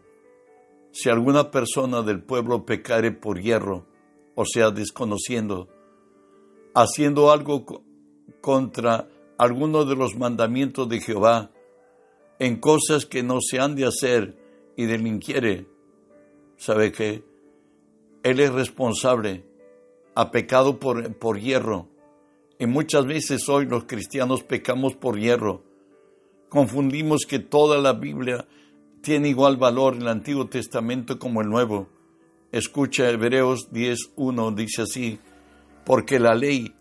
Si 0.92 1.10
alguna 1.10 1.50
persona 1.50 2.02
del 2.02 2.22
pueblo 2.22 2.64
pecare 2.64 3.12
por 3.12 3.40
hierro, 3.40 3.86
o 4.34 4.44
sea, 4.44 4.70
desconociendo, 4.70 5.68
haciendo 6.74 7.30
algo 7.30 7.66
contra 8.40 9.08
alguno 9.38 9.84
de 9.84 9.94
los 9.94 10.16
mandamientos 10.16 10.88
de 10.88 11.00
Jehová, 11.00 11.50
en 12.38 12.56
cosas 12.56 13.06
que 13.06 13.22
no 13.22 13.40
se 13.40 13.60
han 13.60 13.76
de 13.76 13.86
hacer 13.86 14.38
y 14.76 14.86
delinquiere, 14.86 15.66
¿sabe 16.56 16.92
qué? 16.92 17.24
Él 18.22 18.40
es 18.40 18.52
responsable, 18.52 19.44
ha 20.16 20.30
pecado 20.30 20.80
por, 20.80 21.14
por 21.14 21.38
hierro. 21.38 21.88
Y 22.58 22.66
muchas 22.66 23.06
veces 23.06 23.48
hoy 23.50 23.66
los 23.66 23.84
cristianos 23.84 24.42
pecamos 24.42 24.94
por 24.94 25.20
hierro. 25.20 25.62
Confundimos 26.48 27.26
que 27.28 27.38
toda 27.38 27.78
la 27.78 27.92
Biblia 27.92 28.48
tiene 29.02 29.28
igual 29.28 29.58
valor 29.58 29.94
en 29.94 30.02
el 30.02 30.08
Antiguo 30.08 30.46
Testamento 30.46 31.18
como 31.18 31.42
el 31.42 31.50
Nuevo. 31.50 31.88
Escucha 32.50 33.10
Hebreos 33.10 33.70
10.1, 33.70 34.54
dice 34.54 34.82
así, 34.82 35.18
porque 35.84 36.18
la 36.18 36.34
ley, 36.34 36.74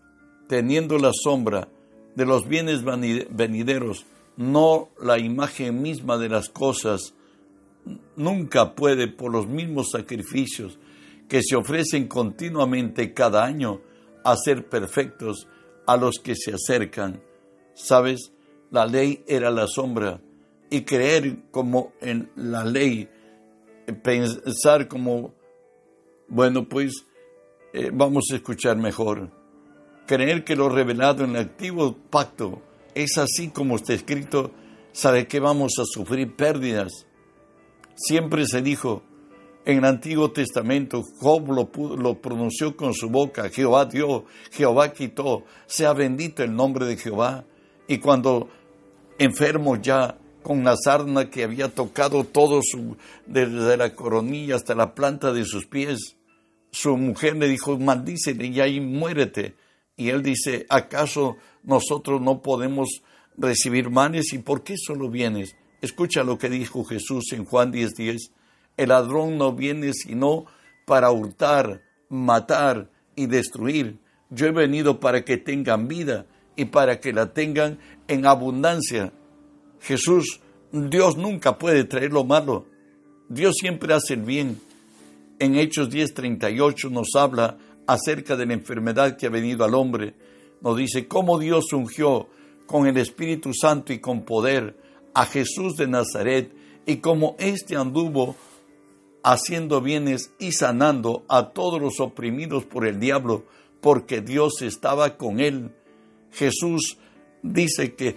teniendo 0.48 0.98
la 0.98 1.10
sombra 1.12 1.68
de 2.14 2.24
los 2.24 2.48
bienes 2.48 2.84
venideros, 2.84 4.06
no 4.38 4.88
la 4.98 5.18
imagen 5.18 5.82
misma 5.82 6.16
de 6.16 6.30
las 6.30 6.48
cosas, 6.48 7.12
nunca 8.16 8.74
puede 8.74 9.08
por 9.08 9.30
los 9.30 9.46
mismos 9.46 9.90
sacrificios 9.90 10.78
que 11.28 11.42
se 11.42 11.56
ofrecen 11.56 12.06
continuamente 12.08 13.12
cada 13.12 13.44
año 13.44 13.80
hacer 14.24 14.68
perfectos 14.68 15.48
a 15.86 15.96
los 15.96 16.18
que 16.18 16.34
se 16.34 16.52
acercan. 16.52 17.22
¿Sabes? 17.74 18.32
La 18.70 18.86
ley 18.86 19.24
era 19.26 19.50
la 19.50 19.66
sombra 19.66 20.20
y 20.70 20.82
creer 20.82 21.50
como 21.50 21.92
en 22.00 22.30
la 22.34 22.64
ley, 22.64 23.08
pensar 24.02 24.88
como, 24.88 25.34
bueno, 26.28 26.68
pues 26.68 26.92
eh, 27.72 27.90
vamos 27.92 28.24
a 28.32 28.36
escuchar 28.36 28.76
mejor. 28.76 29.30
Creer 30.06 30.44
que 30.44 30.56
lo 30.56 30.68
revelado 30.68 31.24
en 31.24 31.30
el 31.30 31.42
activo 31.42 31.96
pacto 32.10 32.62
es 32.94 33.18
así 33.18 33.48
como 33.48 33.76
está 33.76 33.92
escrito, 33.92 34.50
sabe 34.92 35.26
que 35.28 35.40
vamos 35.40 35.74
a 35.78 35.84
sufrir 35.84 36.34
pérdidas. 36.34 37.06
Siempre 37.94 38.46
se 38.46 38.62
dijo, 38.62 39.02
en 39.66 39.78
el 39.78 39.84
Antiguo 39.84 40.30
Testamento, 40.30 41.02
Job 41.18 41.50
lo, 41.50 42.20
pronunció 42.20 42.76
con 42.76 42.94
su 42.94 43.10
boca, 43.10 43.50
Jehová 43.50 43.84
dio, 43.84 44.24
Jehová 44.52 44.92
quitó, 44.92 45.44
sea 45.66 45.92
bendito 45.92 46.44
el 46.44 46.54
nombre 46.54 46.86
de 46.86 46.96
Jehová. 46.96 47.44
Y 47.88 47.98
cuando 47.98 48.48
enfermo 49.18 49.74
ya, 49.74 50.18
con 50.44 50.62
la 50.62 50.76
sarna 50.76 51.28
que 51.28 51.42
había 51.42 51.68
tocado 51.68 52.22
todo 52.22 52.60
su, 52.62 52.96
desde 53.26 53.76
la 53.76 53.92
coronilla 53.96 54.54
hasta 54.54 54.76
la 54.76 54.94
planta 54.94 55.32
de 55.32 55.44
sus 55.44 55.66
pies, 55.66 56.16
su 56.70 56.96
mujer 56.96 57.34
le 57.34 57.48
dijo, 57.48 57.76
maldícele 57.76 58.46
y 58.46 58.60
ahí 58.60 58.80
muérete. 58.80 59.56
Y 59.96 60.10
él 60.10 60.22
dice, 60.22 60.64
¿acaso 60.68 61.38
nosotros 61.64 62.20
no 62.20 62.40
podemos 62.40 63.02
recibir 63.36 63.90
manes 63.90 64.32
y 64.32 64.38
por 64.38 64.62
qué 64.62 64.76
solo 64.76 65.10
vienes? 65.10 65.56
Escucha 65.82 66.22
lo 66.22 66.38
que 66.38 66.50
dijo 66.50 66.84
Jesús 66.84 67.32
en 67.32 67.44
Juan 67.44 67.72
10:10. 67.72 68.30
El 68.76 68.90
ladrón 68.90 69.38
no 69.38 69.52
viene 69.52 69.92
sino 69.92 70.46
para 70.84 71.10
hurtar, 71.10 71.82
matar 72.08 72.90
y 73.14 73.26
destruir. 73.26 73.98
Yo 74.30 74.46
he 74.46 74.52
venido 74.52 75.00
para 75.00 75.24
que 75.24 75.36
tengan 75.36 75.88
vida 75.88 76.26
y 76.56 76.66
para 76.66 77.00
que 77.00 77.12
la 77.12 77.32
tengan 77.32 77.78
en 78.08 78.26
abundancia. 78.26 79.12
Jesús, 79.80 80.40
Dios 80.72 81.16
nunca 81.16 81.58
puede 81.58 81.84
traer 81.84 82.12
lo 82.12 82.24
malo. 82.24 82.66
Dios 83.28 83.54
siempre 83.60 83.94
hace 83.94 84.14
el 84.14 84.22
bien. 84.22 84.60
En 85.38 85.56
Hechos 85.56 85.90
10:38 85.90 86.90
nos 86.90 87.08
habla 87.14 87.58
acerca 87.86 88.36
de 88.36 88.46
la 88.46 88.54
enfermedad 88.54 89.16
que 89.16 89.26
ha 89.26 89.30
venido 89.30 89.64
al 89.64 89.74
hombre 89.74 90.14
nos 90.60 90.76
dice 90.76 91.06
cómo 91.06 91.38
Dios 91.38 91.72
ungió 91.72 92.28
con 92.66 92.86
el 92.86 92.96
Espíritu 92.96 93.52
Santo 93.54 93.92
y 93.92 93.98
con 93.98 94.22
poder 94.22 94.76
a 95.14 95.26
Jesús 95.26 95.76
de 95.76 95.86
Nazaret 95.86 96.52
y 96.84 96.96
cómo 96.96 97.36
éste 97.38 97.76
anduvo 97.76 98.36
haciendo 99.26 99.80
bienes 99.80 100.32
y 100.38 100.52
sanando 100.52 101.24
a 101.28 101.50
todos 101.50 101.80
los 101.80 101.98
oprimidos 101.98 102.64
por 102.64 102.86
el 102.86 103.00
diablo, 103.00 103.44
porque 103.80 104.20
Dios 104.20 104.62
estaba 104.62 105.16
con 105.16 105.40
él. 105.40 105.72
Jesús 106.30 106.96
dice 107.42 107.96
que 107.96 108.14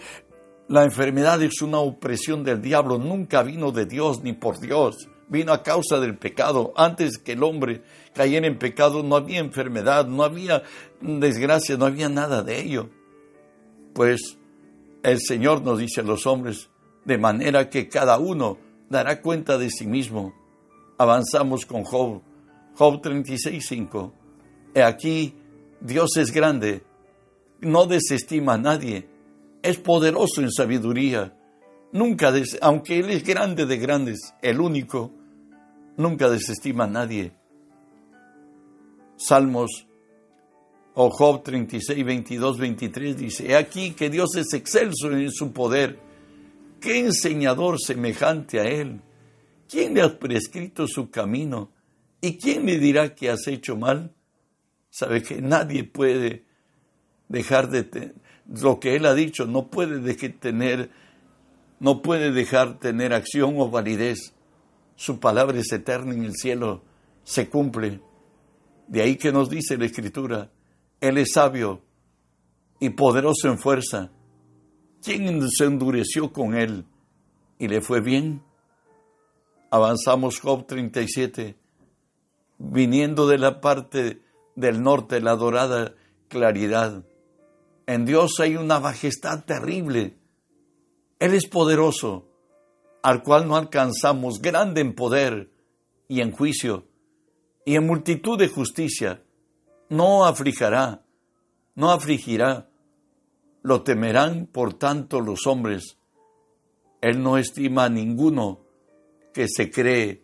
la 0.68 0.84
enfermedad 0.84 1.42
es 1.42 1.64
una 1.64 1.80
opresión 1.80 2.44
del 2.44 2.62
diablo, 2.62 3.00
nunca 3.00 3.42
vino 3.42 3.72
de 3.72 3.88
Dios 3.88 4.22
ni 4.22 4.34
por 4.34 4.60
Dios, 4.60 5.10
vino 5.28 5.52
a 5.52 5.64
causa 5.64 6.00
del 6.00 6.16
pecado. 6.16 6.74
Antes 6.76 7.18
que 7.18 7.32
el 7.32 7.42
hombre 7.42 7.82
cayera 8.14 8.46
en 8.46 8.60
pecado 8.60 9.02
no 9.02 9.16
había 9.16 9.40
enfermedad, 9.40 10.06
no 10.06 10.22
había 10.22 10.62
desgracia, 11.02 11.76
no 11.76 11.88
había 11.88 12.10
nada 12.10 12.44
de 12.44 12.62
ello. 12.62 12.92
Pues 13.96 14.38
el 15.02 15.20
Señor 15.20 15.64
nos 15.64 15.80
dice 15.80 16.02
a 16.02 16.04
los 16.04 16.28
hombres, 16.28 16.70
de 17.04 17.18
manera 17.18 17.68
que 17.72 17.90
cada 17.90 18.20
uno 18.20 18.60
dará 18.90 19.24
cuenta 19.24 19.58
de 19.58 19.72
sí 19.72 19.88
mismo. 19.88 20.39
Avanzamos 21.00 21.66
con 21.66 21.86
Job, 21.86 22.22
Job 22.76 23.02
36.5. 23.02 24.12
He 24.76 24.84
aquí, 24.84 25.34
Dios 25.80 26.18
es 26.18 26.30
grande, 26.30 26.84
no 27.62 27.86
desestima 27.86 28.56
a 28.56 28.58
nadie, 28.58 29.08
es 29.64 29.78
poderoso 29.78 30.42
en 30.42 30.52
sabiduría, 30.52 31.34
nunca, 31.94 32.34
aunque 32.60 33.00
Él 33.00 33.12
es 33.12 33.24
grande 33.24 33.66
de 33.66 33.78
grandes, 33.78 34.34
el 34.42 34.60
único, 34.60 35.14
nunca 35.96 36.30
desestima 36.30 36.84
a 36.84 36.88
nadie. 36.88 37.32
Salmos 39.16 39.88
o 40.96 41.10
Job 41.12 41.44
36, 41.44 42.06
22, 42.06 42.58
23 42.58 43.18
dice, 43.18 43.50
He 43.50 43.56
aquí 43.56 43.92
que 43.92 44.10
Dios 44.10 44.36
es 44.36 44.54
excelso 44.54 45.10
en 45.12 45.32
su 45.32 45.54
poder. 45.54 45.98
¿Qué 46.82 47.00
enseñador 47.00 47.80
semejante 47.80 48.60
a 48.60 48.64
Él? 48.64 49.02
¿Quién 49.70 49.94
le 49.94 50.02
ha 50.02 50.18
prescrito 50.18 50.88
su 50.88 51.12
camino? 51.12 51.72
¿Y 52.22 52.38
quién 52.38 52.66
le 52.66 52.80
dirá 52.80 53.14
que 53.14 53.30
has 53.30 53.48
hecho 53.48 53.78
mal? 53.78 54.12
Sabe 54.90 55.22
que 55.22 55.42
nadie 55.44 55.84
puede 55.84 56.44
dejar 57.28 57.70
de 57.70 58.16
lo 58.48 58.80
que 58.80 58.96
Él 58.96 59.06
ha 59.06 59.14
dicho, 59.14 59.46
no 59.46 59.70
puede 59.70 60.00
dejar 60.00 60.34
tener, 60.40 60.90
no 61.80 62.02
puede 62.02 62.32
dejar 62.32 62.80
tener 62.80 63.14
acción 63.14 63.56
o 63.60 63.70
validez. 63.70 64.34
Su 64.96 65.20
palabra 65.20 65.60
es 65.60 65.72
eterna 65.72 66.16
en 66.16 66.24
el 66.24 66.36
cielo, 66.36 66.84
se 67.24 67.48
cumple. 67.48 68.02
De 68.88 69.04
ahí 69.04 69.18
que 69.18 69.32
nos 69.32 69.52
dice 69.52 69.78
la 69.78 69.86
Escritura, 69.86 70.50
Él 71.00 71.20
es 71.20 71.34
sabio 71.34 71.84
y 72.80 72.90
poderoso 72.90 73.48
en 73.48 73.60
fuerza. 73.60 74.10
¿Quién 75.04 75.48
se 75.52 75.66
endureció 75.66 76.34
con 76.34 76.56
Él 76.56 76.86
y 77.60 77.68
le 77.68 77.82
fue 77.82 78.02
bien? 78.02 78.49
Avanzamos 79.72 80.40
Job 80.40 80.66
37, 80.66 81.56
viniendo 82.58 83.28
de 83.28 83.38
la 83.38 83.62
parte 83.62 84.22
del 84.56 84.82
norte, 84.82 85.22
la 85.22 85.36
dorada 85.36 85.94
claridad. 86.28 87.04
En 87.86 88.06
Dios 88.06 88.40
hay 88.40 88.56
una 88.56 88.80
majestad 88.80 89.44
terrible. 89.46 90.18
Él 91.20 91.34
es 91.34 91.48
poderoso 91.48 92.26
al 93.04 93.24
cual 93.24 93.48
no 93.48 93.56
alcanzamos, 93.56 94.42
grande 94.42 94.82
en 94.82 94.94
poder 94.94 95.52
y 96.08 96.22
en 96.22 96.32
juicio 96.32 96.90
y 97.70 97.76
en 97.76 97.86
multitud 97.86 98.38
de 98.40 98.48
justicia, 98.48 99.22
no 99.90 100.26
afligirá, 100.26 101.04
no 101.76 101.92
afligirá, 101.92 102.68
lo 103.62 103.84
temerán 103.84 104.48
por 104.48 104.74
tanto 104.74 105.22
los 105.22 105.46
hombres. 105.46 105.98
Él 107.02 107.22
no 107.22 107.38
estima 107.38 107.86
a 107.86 107.90
ninguno 107.90 108.69
que 109.40 109.48
se 109.48 109.72
cree 109.72 110.22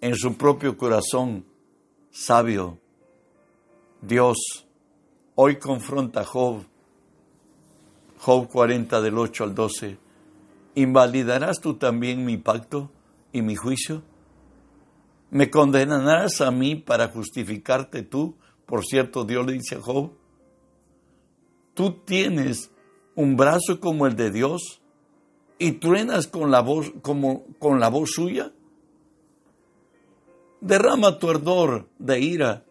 en 0.00 0.16
su 0.16 0.38
propio 0.38 0.74
corazón 0.78 1.44
sabio. 2.10 2.78
Dios 4.00 4.66
hoy 5.34 5.58
confronta 5.58 6.22
a 6.22 6.24
Job, 6.24 6.64
Job 8.16 8.48
40 8.48 9.02
del 9.02 9.18
8 9.18 9.44
al 9.44 9.54
12 9.54 9.98
¿invalidarás 10.74 11.60
tú 11.60 11.74
también 11.74 12.24
mi 12.24 12.38
pacto 12.38 12.90
y 13.30 13.42
mi 13.42 13.56
juicio? 13.56 14.02
¿Me 15.28 15.50
condenarás 15.50 16.40
a 16.40 16.50
mí 16.50 16.76
para 16.76 17.08
justificarte 17.08 18.04
tú? 18.04 18.38
Por 18.64 18.86
cierto, 18.86 19.26
Dios 19.26 19.44
le 19.44 19.52
dice 19.52 19.74
a 19.74 19.82
Job, 19.82 20.12
tú 21.74 21.92
tienes 22.06 22.70
un 23.14 23.36
brazo 23.36 23.80
como 23.80 24.06
el 24.06 24.16
de 24.16 24.30
Dios 24.30 24.79
y 25.60 25.72
truenas 25.72 26.26
con 26.26 26.50
la 26.50 26.62
voz, 26.62 26.90
como 27.02 27.44
con 27.58 27.78
la 27.78 27.90
voz 27.90 28.12
suya. 28.12 28.50
Derrama 30.62 31.18
tu 31.18 31.28
ardor 31.28 31.86
de 31.98 32.18
ira. 32.18 32.64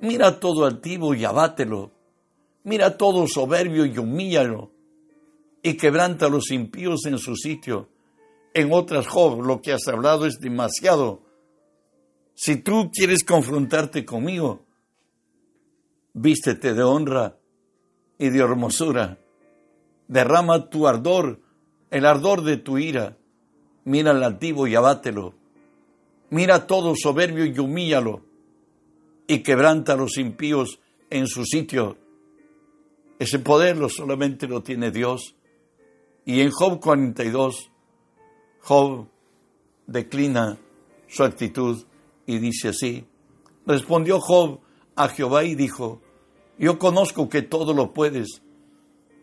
Mira 0.00 0.40
todo 0.40 0.64
altivo 0.64 1.14
y 1.14 1.22
abátelo. 1.24 1.92
Mira 2.62 2.96
todo 2.96 3.28
soberbio 3.28 3.84
y 3.84 3.98
humíllalo. 3.98 4.70
Y 5.62 5.76
quebranta 5.76 6.26
a 6.26 6.30
los 6.30 6.50
impíos 6.50 7.04
en 7.04 7.18
su 7.18 7.36
sitio. 7.36 7.90
En 8.54 8.72
otras, 8.72 9.06
Job, 9.06 9.42
lo 9.42 9.60
que 9.60 9.74
has 9.74 9.86
hablado 9.86 10.24
es 10.24 10.40
demasiado. 10.40 11.20
Si 12.34 12.56
tú 12.56 12.90
quieres 12.90 13.22
confrontarte 13.22 14.06
conmigo, 14.06 14.64
vístete 16.14 16.72
de 16.72 16.82
honra 16.82 17.36
y 18.18 18.30
de 18.30 18.38
hermosura. 18.38 19.18
Derrama 20.08 20.70
tu 20.70 20.86
ardor, 20.88 21.43
el 21.94 22.06
ardor 22.06 22.42
de 22.42 22.56
tu 22.56 22.76
ira. 22.76 23.16
Mira 23.84 24.10
al 24.10 24.24
altivo 24.24 24.66
y 24.66 24.74
abátelo. 24.74 25.32
Mira 26.28 26.66
todo 26.66 26.94
soberbio 26.96 27.44
y 27.44 27.56
humíllalo. 27.56 28.20
Y 29.28 29.44
quebranta 29.44 29.92
a 29.92 29.96
los 29.96 30.18
impíos 30.18 30.80
en 31.08 31.28
su 31.28 31.44
sitio. 31.44 31.96
Ese 33.20 33.38
poder 33.38 33.76
lo 33.76 33.88
solamente 33.88 34.48
lo 34.48 34.60
tiene 34.60 34.90
Dios. 34.90 35.36
Y 36.24 36.40
en 36.40 36.50
Job 36.50 36.80
42, 36.80 37.70
Job 38.62 39.06
declina 39.86 40.58
su 41.06 41.22
actitud 41.22 41.84
y 42.26 42.38
dice 42.38 42.70
así. 42.70 43.06
Respondió 43.66 44.18
Job 44.18 44.58
a 44.96 45.06
Jehová 45.06 45.44
y 45.44 45.54
dijo, 45.54 46.02
yo 46.58 46.76
conozco 46.80 47.28
que 47.28 47.42
todo 47.42 47.72
lo 47.72 47.94
puedes, 47.94 48.42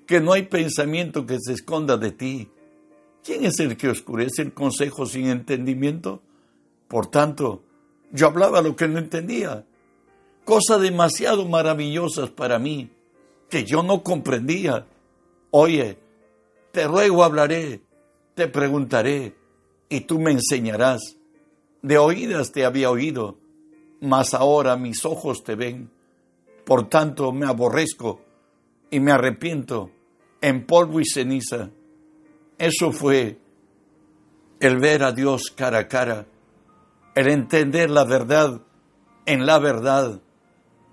que 0.08 0.22
no 0.22 0.32
hay 0.32 0.44
pensamiento 0.44 1.26
que 1.26 1.38
se 1.38 1.52
esconda 1.52 1.98
de 1.98 2.12
ti. 2.12 2.50
¿Quién 3.24 3.46
es 3.46 3.60
el 3.60 3.78
que 3.78 3.90
oscurece 3.90 4.42
el 4.42 4.54
consejo 4.54 5.06
sin 5.06 5.28
entendimiento? 5.28 6.22
Por 6.88 7.08
tanto, 7.08 7.64
yo 8.12 8.28
hablaba 8.28 8.62
lo 8.62 8.76
que 8.76 8.88
no 8.88 9.00
entendía, 9.00 9.66
cosas 10.44 10.82
demasiado 10.82 11.48
maravillosas 11.48 12.30
para 12.32 12.60
mí, 12.60 12.90
que 13.50 13.64
yo 13.64 13.84
no 13.84 14.04
comprendía. 14.04 14.88
Oye, 15.52 16.00
te 16.72 16.88
ruego 16.88 17.24
hablaré, 17.24 17.82
te 18.34 18.48
preguntaré, 18.48 19.36
y 19.90 20.02
tú 20.02 20.20
me 20.20 20.32
enseñarás. 20.32 21.18
De 21.82 21.98
oídas 21.98 22.52
te 22.52 22.66
había 22.66 22.90
oído, 22.90 23.38
mas 24.00 24.34
ahora 24.34 24.78
mis 24.78 25.06
ojos 25.06 25.44
te 25.44 25.56
ven. 25.56 25.92
Por 26.66 26.90
tanto 26.90 27.32
me 27.32 27.46
aborrezco 27.46 28.22
y 28.90 29.00
me 29.00 29.12
arrepiento 29.12 29.92
en 30.42 30.66
polvo 30.66 31.00
y 31.00 31.06
ceniza. 31.06 31.70
Eso 32.62 32.92
fue 32.92 33.40
el 34.60 34.78
ver 34.78 35.02
a 35.02 35.12
Dios 35.12 35.46
cara 35.56 35.80
a 35.80 35.88
cara, 35.88 36.28
el 37.16 37.28
entender 37.28 37.90
la 37.90 38.04
verdad 38.04 38.62
en 39.26 39.48
la 39.48 39.58
verdad. 39.58 40.22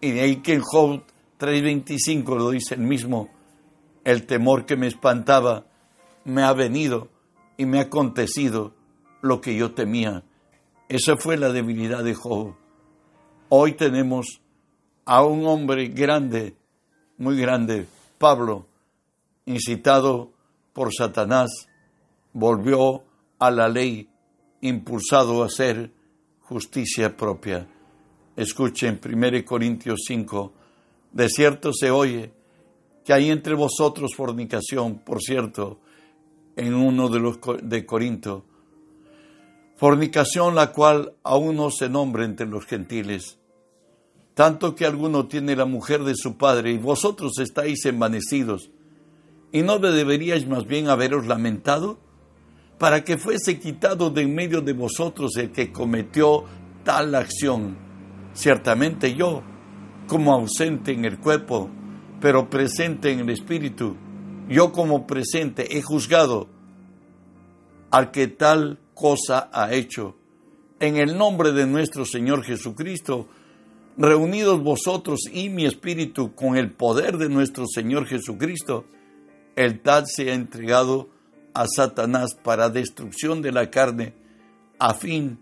Y 0.01 0.13
de 0.13 0.23
ahí 0.23 0.37
que 0.37 0.55
en 0.55 0.63
Job 0.63 1.03
3:25 1.39 2.39
lo 2.39 2.49
dice 2.53 2.75
el 2.75 2.81
mismo, 2.81 3.29
el 4.03 4.25
temor 4.25 4.65
que 4.65 4.79
me 4.79 4.87
espantaba 4.87 5.67
me 6.25 6.43
ha 6.43 6.55
venido 6.55 7.11
y 7.59 7.67
me 7.67 7.81
ha 7.81 7.83
acontecido 7.83 8.73
lo 9.21 9.43
que 9.43 9.55
yo 9.55 9.75
temía. 9.75 10.23
Esa 10.89 11.19
fue 11.19 11.37
la 11.37 11.51
debilidad 11.51 12.03
de 12.03 12.15
Job. 12.15 12.55
Hoy 13.51 13.75
tenemos 13.75 14.41
a 15.05 15.23
un 15.23 15.47
hombre 15.47 15.89
grande, 15.89 16.57
muy 17.19 17.39
grande, 17.39 17.87
Pablo, 18.17 18.65
incitado 19.45 20.33
por 20.79 20.95
Satanás, 20.95 21.51
volvió 22.33 23.03
a 23.41 23.51
la 23.51 23.69
ley, 23.69 24.09
impulsado 24.61 25.43
a 25.43 25.47
hacer 25.47 25.91
justicia 26.43 27.17
propia. 27.17 27.67
Escuchen 28.37 29.01
1 29.05 29.45
Corintios 29.45 30.03
5, 30.07 30.53
de 31.11 31.29
cierto 31.31 31.73
se 31.73 31.91
oye 31.91 32.31
que 33.05 33.13
hay 33.13 33.29
entre 33.29 33.55
vosotros 33.55 34.15
fornicación, 34.15 35.01
por 35.01 35.21
cierto, 35.21 35.81
en 36.55 36.75
uno 36.75 37.09
de 37.09 37.19
los 37.19 37.41
de 37.61 37.85
Corinto, 37.85 38.45
fornicación 39.75 40.55
la 40.55 40.71
cual 40.71 41.15
aún 41.25 41.57
no 41.57 41.73
se 41.73 41.89
nombra 41.89 42.25
entre 42.25 42.47
los 42.47 42.67
gentiles, 42.67 43.37
tanto 44.35 44.77
que 44.77 44.87
alguno 44.87 45.27
tiene 45.27 45.57
la 45.57 45.65
mujer 45.65 46.05
de 46.05 46.15
su 46.15 46.37
padre 46.37 46.71
y 46.71 46.79
vosotros 46.79 47.33
estáis 47.41 47.85
envanecidos, 47.85 48.71
¿y 49.53 49.63
no 49.63 49.79
deberíais 49.79 50.47
más 50.47 50.67
bien 50.67 50.89
haberos 50.89 51.27
lamentado? 51.27 51.99
Para 52.79 53.05
que 53.05 53.19
fuese 53.19 53.59
quitado 53.59 54.11
de 54.11 54.23
en 54.23 54.35
medio 54.35 54.61
de 54.61 54.73
vosotros 54.73 55.37
el 55.37 55.51
que 55.51 55.73
cometió 55.73 56.45
tal 56.85 57.15
acción. 57.15 57.77
Ciertamente 58.35 59.15
yo, 59.15 59.43
como 60.07 60.33
ausente 60.33 60.93
en 60.93 61.05
el 61.05 61.19
cuerpo, 61.19 61.71
pero 62.21 62.49
presente 62.49 63.11
en 63.13 63.21
el 63.21 63.31
espíritu, 63.31 63.97
yo 64.49 64.73
como 64.73 65.07
presente 65.07 65.77
he 65.77 65.83
juzgado 65.83 66.49
al 67.91 68.11
que 68.11 68.29
tal 68.29 68.79
cosa 68.95 69.51
ha 69.53 69.73
hecho. 69.73 70.17
En 70.81 70.97
el 70.97 71.19
nombre 71.19 71.53
de 71.53 71.67
nuestro 71.67 72.05
Señor 72.05 72.45
Jesucristo, 72.45 73.29
reunidos 73.97 74.63
vosotros 74.63 75.21
y 75.33 75.49
mi 75.49 75.67
espíritu 75.67 76.35
con 76.35 76.57
el 76.57 76.71
poder 76.71 77.19
de 77.19 77.29
nuestro 77.29 77.67
Señor 77.67 78.07
Jesucristo, 78.07 78.85
el 79.59 79.81
tal 79.81 80.07
se 80.07 80.31
ha 80.31 80.35
entregado 80.35 81.09
a 81.53 81.67
Satanás 81.67 82.37
para 82.37 82.71
destrucción 82.71 83.43
de 83.43 83.51
la 83.51 83.69
carne, 83.71 84.15
a 84.79 84.95
fin 84.95 85.41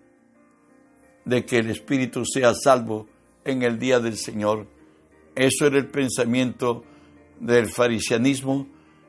de 1.27 1.45
que 1.45 1.59
el 1.59 1.69
espíritu 1.69 2.25
sea 2.25 2.55
salvo 2.55 3.07
en 3.45 3.63
el 3.63 3.79
día 3.79 4.01
del 4.01 4.17
Señor. 4.17 4.69
Eso 5.35 5.67
era 5.67 5.77
el 5.77 5.89
pensamiento 5.89 6.83
del 7.41 7.69
farisianismo 7.69 8.67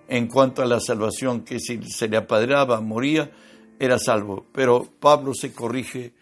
en 0.10 0.28
cuanto 0.28 0.62
a 0.62 0.66
la 0.66 0.82
salvación, 0.82 1.46
que 1.46 1.62
si 1.62 1.82
se 1.84 2.10
le 2.10 2.18
apadraba, 2.18 2.82
moría, 2.82 3.32
era 3.80 4.00
salvo. 4.00 4.46
Pero 4.52 4.90
Pablo 5.00 5.34
se 5.34 5.54
corrige 5.54 6.16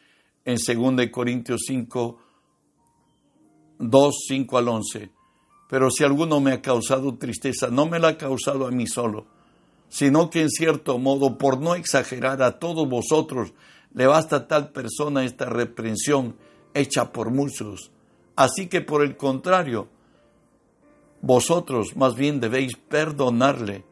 en 0.45 0.57
2 0.57 1.07
Corintios 1.09 1.61
5, 1.65 2.19
2, 3.79 4.15
5 4.27 4.57
al 4.59 4.67
11. 4.67 5.14
Pero 5.67 5.89
si 5.89 6.04
alguno 6.04 6.39
me 6.39 6.51
ha 6.51 6.62
causado 6.62 7.15
tristeza, 7.15 7.69
no 7.69 7.86
me 7.88 7.99
la 7.99 8.10
ha 8.10 8.17
causado 8.17 8.67
a 8.67 8.71
mí 8.71 8.88
solo, 8.88 9.25
sino 9.89 10.30
que 10.30 10.41
en 10.41 10.49
cierto 10.49 10.97
modo, 10.99 11.38
por 11.38 11.60
no 11.60 11.75
exagerar 11.75 12.41
a 12.43 12.60
todos 12.60 12.88
vosotros, 12.88 13.54
le 13.93 14.08
basta 14.08 14.36
a 14.36 14.47
tal 14.47 14.71
persona 14.71 15.23
esta 15.23 15.45
reprensión 15.45 16.36
hecha 16.73 17.12
por 17.12 17.32
muchos. 17.32 17.91
Así 18.36 18.67
que 18.67 18.82
por 18.82 19.04
el 19.04 19.15
contrario, 19.15 19.88
vosotros 21.21 21.95
más 21.95 22.15
bien 22.15 22.39
debéis 22.39 22.75
perdonarle 22.75 23.86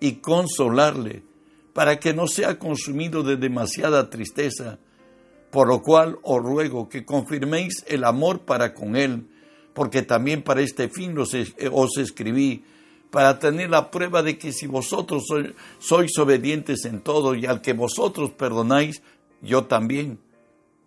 y 0.00 0.12
consolarle 0.14 1.24
para 1.74 2.00
que 2.00 2.14
no 2.14 2.26
sea 2.26 2.58
consumido 2.58 3.22
de 3.22 3.36
demasiada 3.36 4.08
tristeza, 4.10 4.78
por 5.50 5.68
lo 5.68 5.82
cual 5.82 6.18
os 6.22 6.42
ruego 6.42 6.88
que 6.88 7.04
confirméis 7.04 7.84
el 7.88 8.04
amor 8.04 8.40
para 8.40 8.74
con 8.74 8.96
él, 8.96 9.28
porque 9.78 10.02
también 10.02 10.42
para 10.42 10.60
este 10.60 10.88
fin 10.88 11.14
eh, 11.16 11.70
os 11.70 11.98
escribí, 11.98 12.64
para 13.12 13.38
tener 13.38 13.70
la 13.70 13.92
prueba 13.92 14.24
de 14.24 14.36
que 14.36 14.52
si 14.52 14.66
vosotros 14.66 15.22
sois 15.78 16.18
obedientes 16.18 16.84
en 16.84 17.00
todo 17.00 17.36
y 17.36 17.46
al 17.46 17.62
que 17.62 17.74
vosotros 17.74 18.32
perdonáis, 18.32 19.02
yo 19.40 19.66
también, 19.66 20.18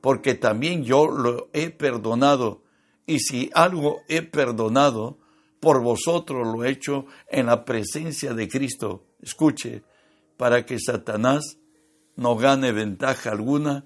porque 0.02 0.34
también 0.34 0.84
yo 0.84 1.08
lo 1.08 1.48
he 1.54 1.70
perdonado, 1.70 2.64
y 3.08 3.20
si 3.20 3.50
algo 3.54 4.02
he 4.10 4.24
perdonado, 4.24 5.18
por 5.62 5.82
vosotros 5.82 6.46
lo 6.46 6.66
he 6.66 6.72
hecho 6.72 7.06
en 7.30 7.46
la 7.46 7.64
presencia 7.64 8.34
de 8.34 8.50
Cristo. 8.50 9.06
Escuche, 9.22 9.84
para 10.36 10.66
que 10.66 10.80
Satanás 10.80 11.60
no 12.18 12.36
gane 12.36 12.74
ventaja 12.74 13.32
alguna 13.32 13.86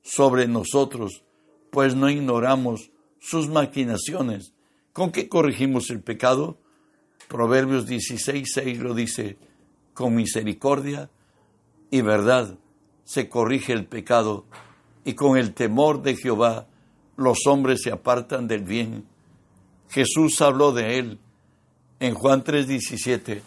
sobre 0.00 0.48
nosotros, 0.48 1.24
pues 1.70 1.94
no 1.94 2.08
ignoramos 2.08 2.90
sus 3.26 3.48
maquinaciones. 3.48 4.52
¿Con 4.92 5.10
qué 5.10 5.28
corregimos 5.28 5.90
el 5.90 6.00
pecado? 6.00 6.58
Proverbios 7.26 7.86
16, 7.86 8.48
6 8.54 8.78
lo 8.78 8.94
dice, 8.94 9.36
con 9.94 10.14
misericordia 10.14 11.10
y 11.90 12.02
verdad 12.02 12.56
se 13.04 13.28
corrige 13.28 13.72
el 13.72 13.86
pecado, 13.86 14.46
y 15.04 15.14
con 15.14 15.36
el 15.36 15.54
temor 15.54 16.02
de 16.02 16.16
Jehová 16.16 16.68
los 17.16 17.46
hombres 17.46 17.82
se 17.82 17.90
apartan 17.90 18.46
del 18.46 18.62
bien. 18.62 19.06
Jesús 19.88 20.40
habló 20.40 20.72
de 20.72 20.98
él 20.98 21.18
en 21.98 22.14
Juan 22.14 22.44
3:17, 22.44 23.42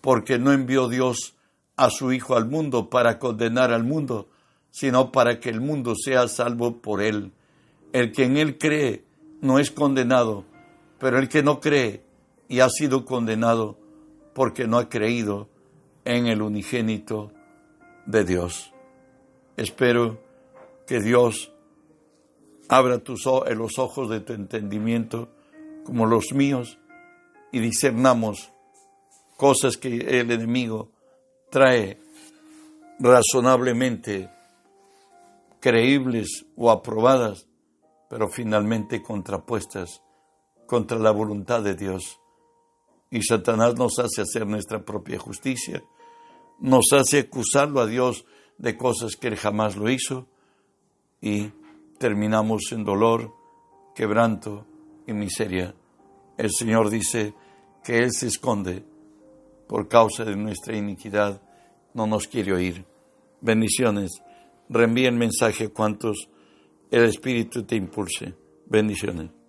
porque 0.00 0.38
no 0.38 0.52
envió 0.52 0.88
Dios 0.88 1.34
a 1.76 1.90
su 1.90 2.12
Hijo 2.12 2.36
al 2.36 2.46
mundo 2.46 2.90
para 2.90 3.18
condenar 3.18 3.72
al 3.72 3.84
mundo, 3.84 4.28
sino 4.70 5.10
para 5.10 5.40
que 5.40 5.48
el 5.48 5.60
mundo 5.60 5.94
sea 5.96 6.28
salvo 6.28 6.80
por 6.80 7.02
él. 7.02 7.32
El 7.92 8.12
que 8.12 8.24
en 8.24 8.36
él 8.36 8.58
cree 8.58 9.04
no 9.40 9.58
es 9.58 9.70
condenado, 9.70 10.44
pero 10.98 11.18
el 11.18 11.28
que 11.28 11.42
no 11.42 11.60
cree 11.60 12.02
y 12.48 12.60
ha 12.60 12.68
sido 12.68 13.04
condenado 13.04 13.78
porque 14.34 14.66
no 14.66 14.78
ha 14.78 14.88
creído 14.88 15.48
en 16.04 16.26
el 16.26 16.42
unigénito 16.42 17.32
de 18.06 18.24
Dios. 18.24 18.72
Espero 19.56 20.20
que 20.86 21.00
Dios 21.00 21.52
Abra 22.72 23.00
tus, 23.00 23.24
los 23.24 23.80
ojos 23.80 24.08
de 24.10 24.20
tu 24.20 24.32
entendimiento 24.32 25.28
como 25.82 26.06
los 26.06 26.32
míos 26.32 26.78
y 27.50 27.58
discernamos 27.58 28.52
cosas 29.36 29.76
que 29.76 30.20
el 30.20 30.30
enemigo 30.30 30.92
trae 31.50 32.00
razonablemente 33.00 34.30
creíbles 35.58 36.46
o 36.54 36.70
aprobadas, 36.70 37.48
pero 38.10 38.28
finalmente 38.28 39.02
contrapuestas 39.02 40.02
contra 40.66 40.98
la 40.98 41.12
voluntad 41.12 41.62
de 41.62 41.76
Dios. 41.76 42.20
Y 43.08 43.22
Satanás 43.22 43.76
nos 43.76 44.00
hace 44.00 44.22
hacer 44.22 44.48
nuestra 44.48 44.84
propia 44.84 45.16
justicia, 45.16 45.80
nos 46.58 46.92
hace 46.92 47.20
acusarlo 47.20 47.80
a 47.80 47.86
Dios 47.86 48.24
de 48.58 48.76
cosas 48.76 49.14
que 49.14 49.28
él 49.28 49.36
jamás 49.36 49.76
lo 49.76 49.88
hizo 49.88 50.26
y 51.20 51.52
terminamos 51.98 52.72
en 52.72 52.84
dolor, 52.84 53.32
quebranto 53.94 54.66
y 55.06 55.12
miseria. 55.12 55.76
El 56.36 56.50
Señor 56.50 56.90
dice 56.90 57.32
que 57.84 57.98
Él 57.98 58.10
se 58.12 58.26
esconde 58.26 58.84
por 59.68 59.86
causa 59.86 60.24
de 60.24 60.34
nuestra 60.34 60.76
iniquidad, 60.76 61.40
no 61.94 62.08
nos 62.08 62.26
quiere 62.26 62.54
oír. 62.54 62.84
Bendiciones. 63.40 64.10
Reenvíen 64.68 65.16
mensaje 65.16 65.68
cuantos 65.68 66.28
el 66.90 67.04
Espíritu 67.04 67.64
te 67.64 67.76
impulse. 67.76 68.34
Bendiciones. 68.66 69.39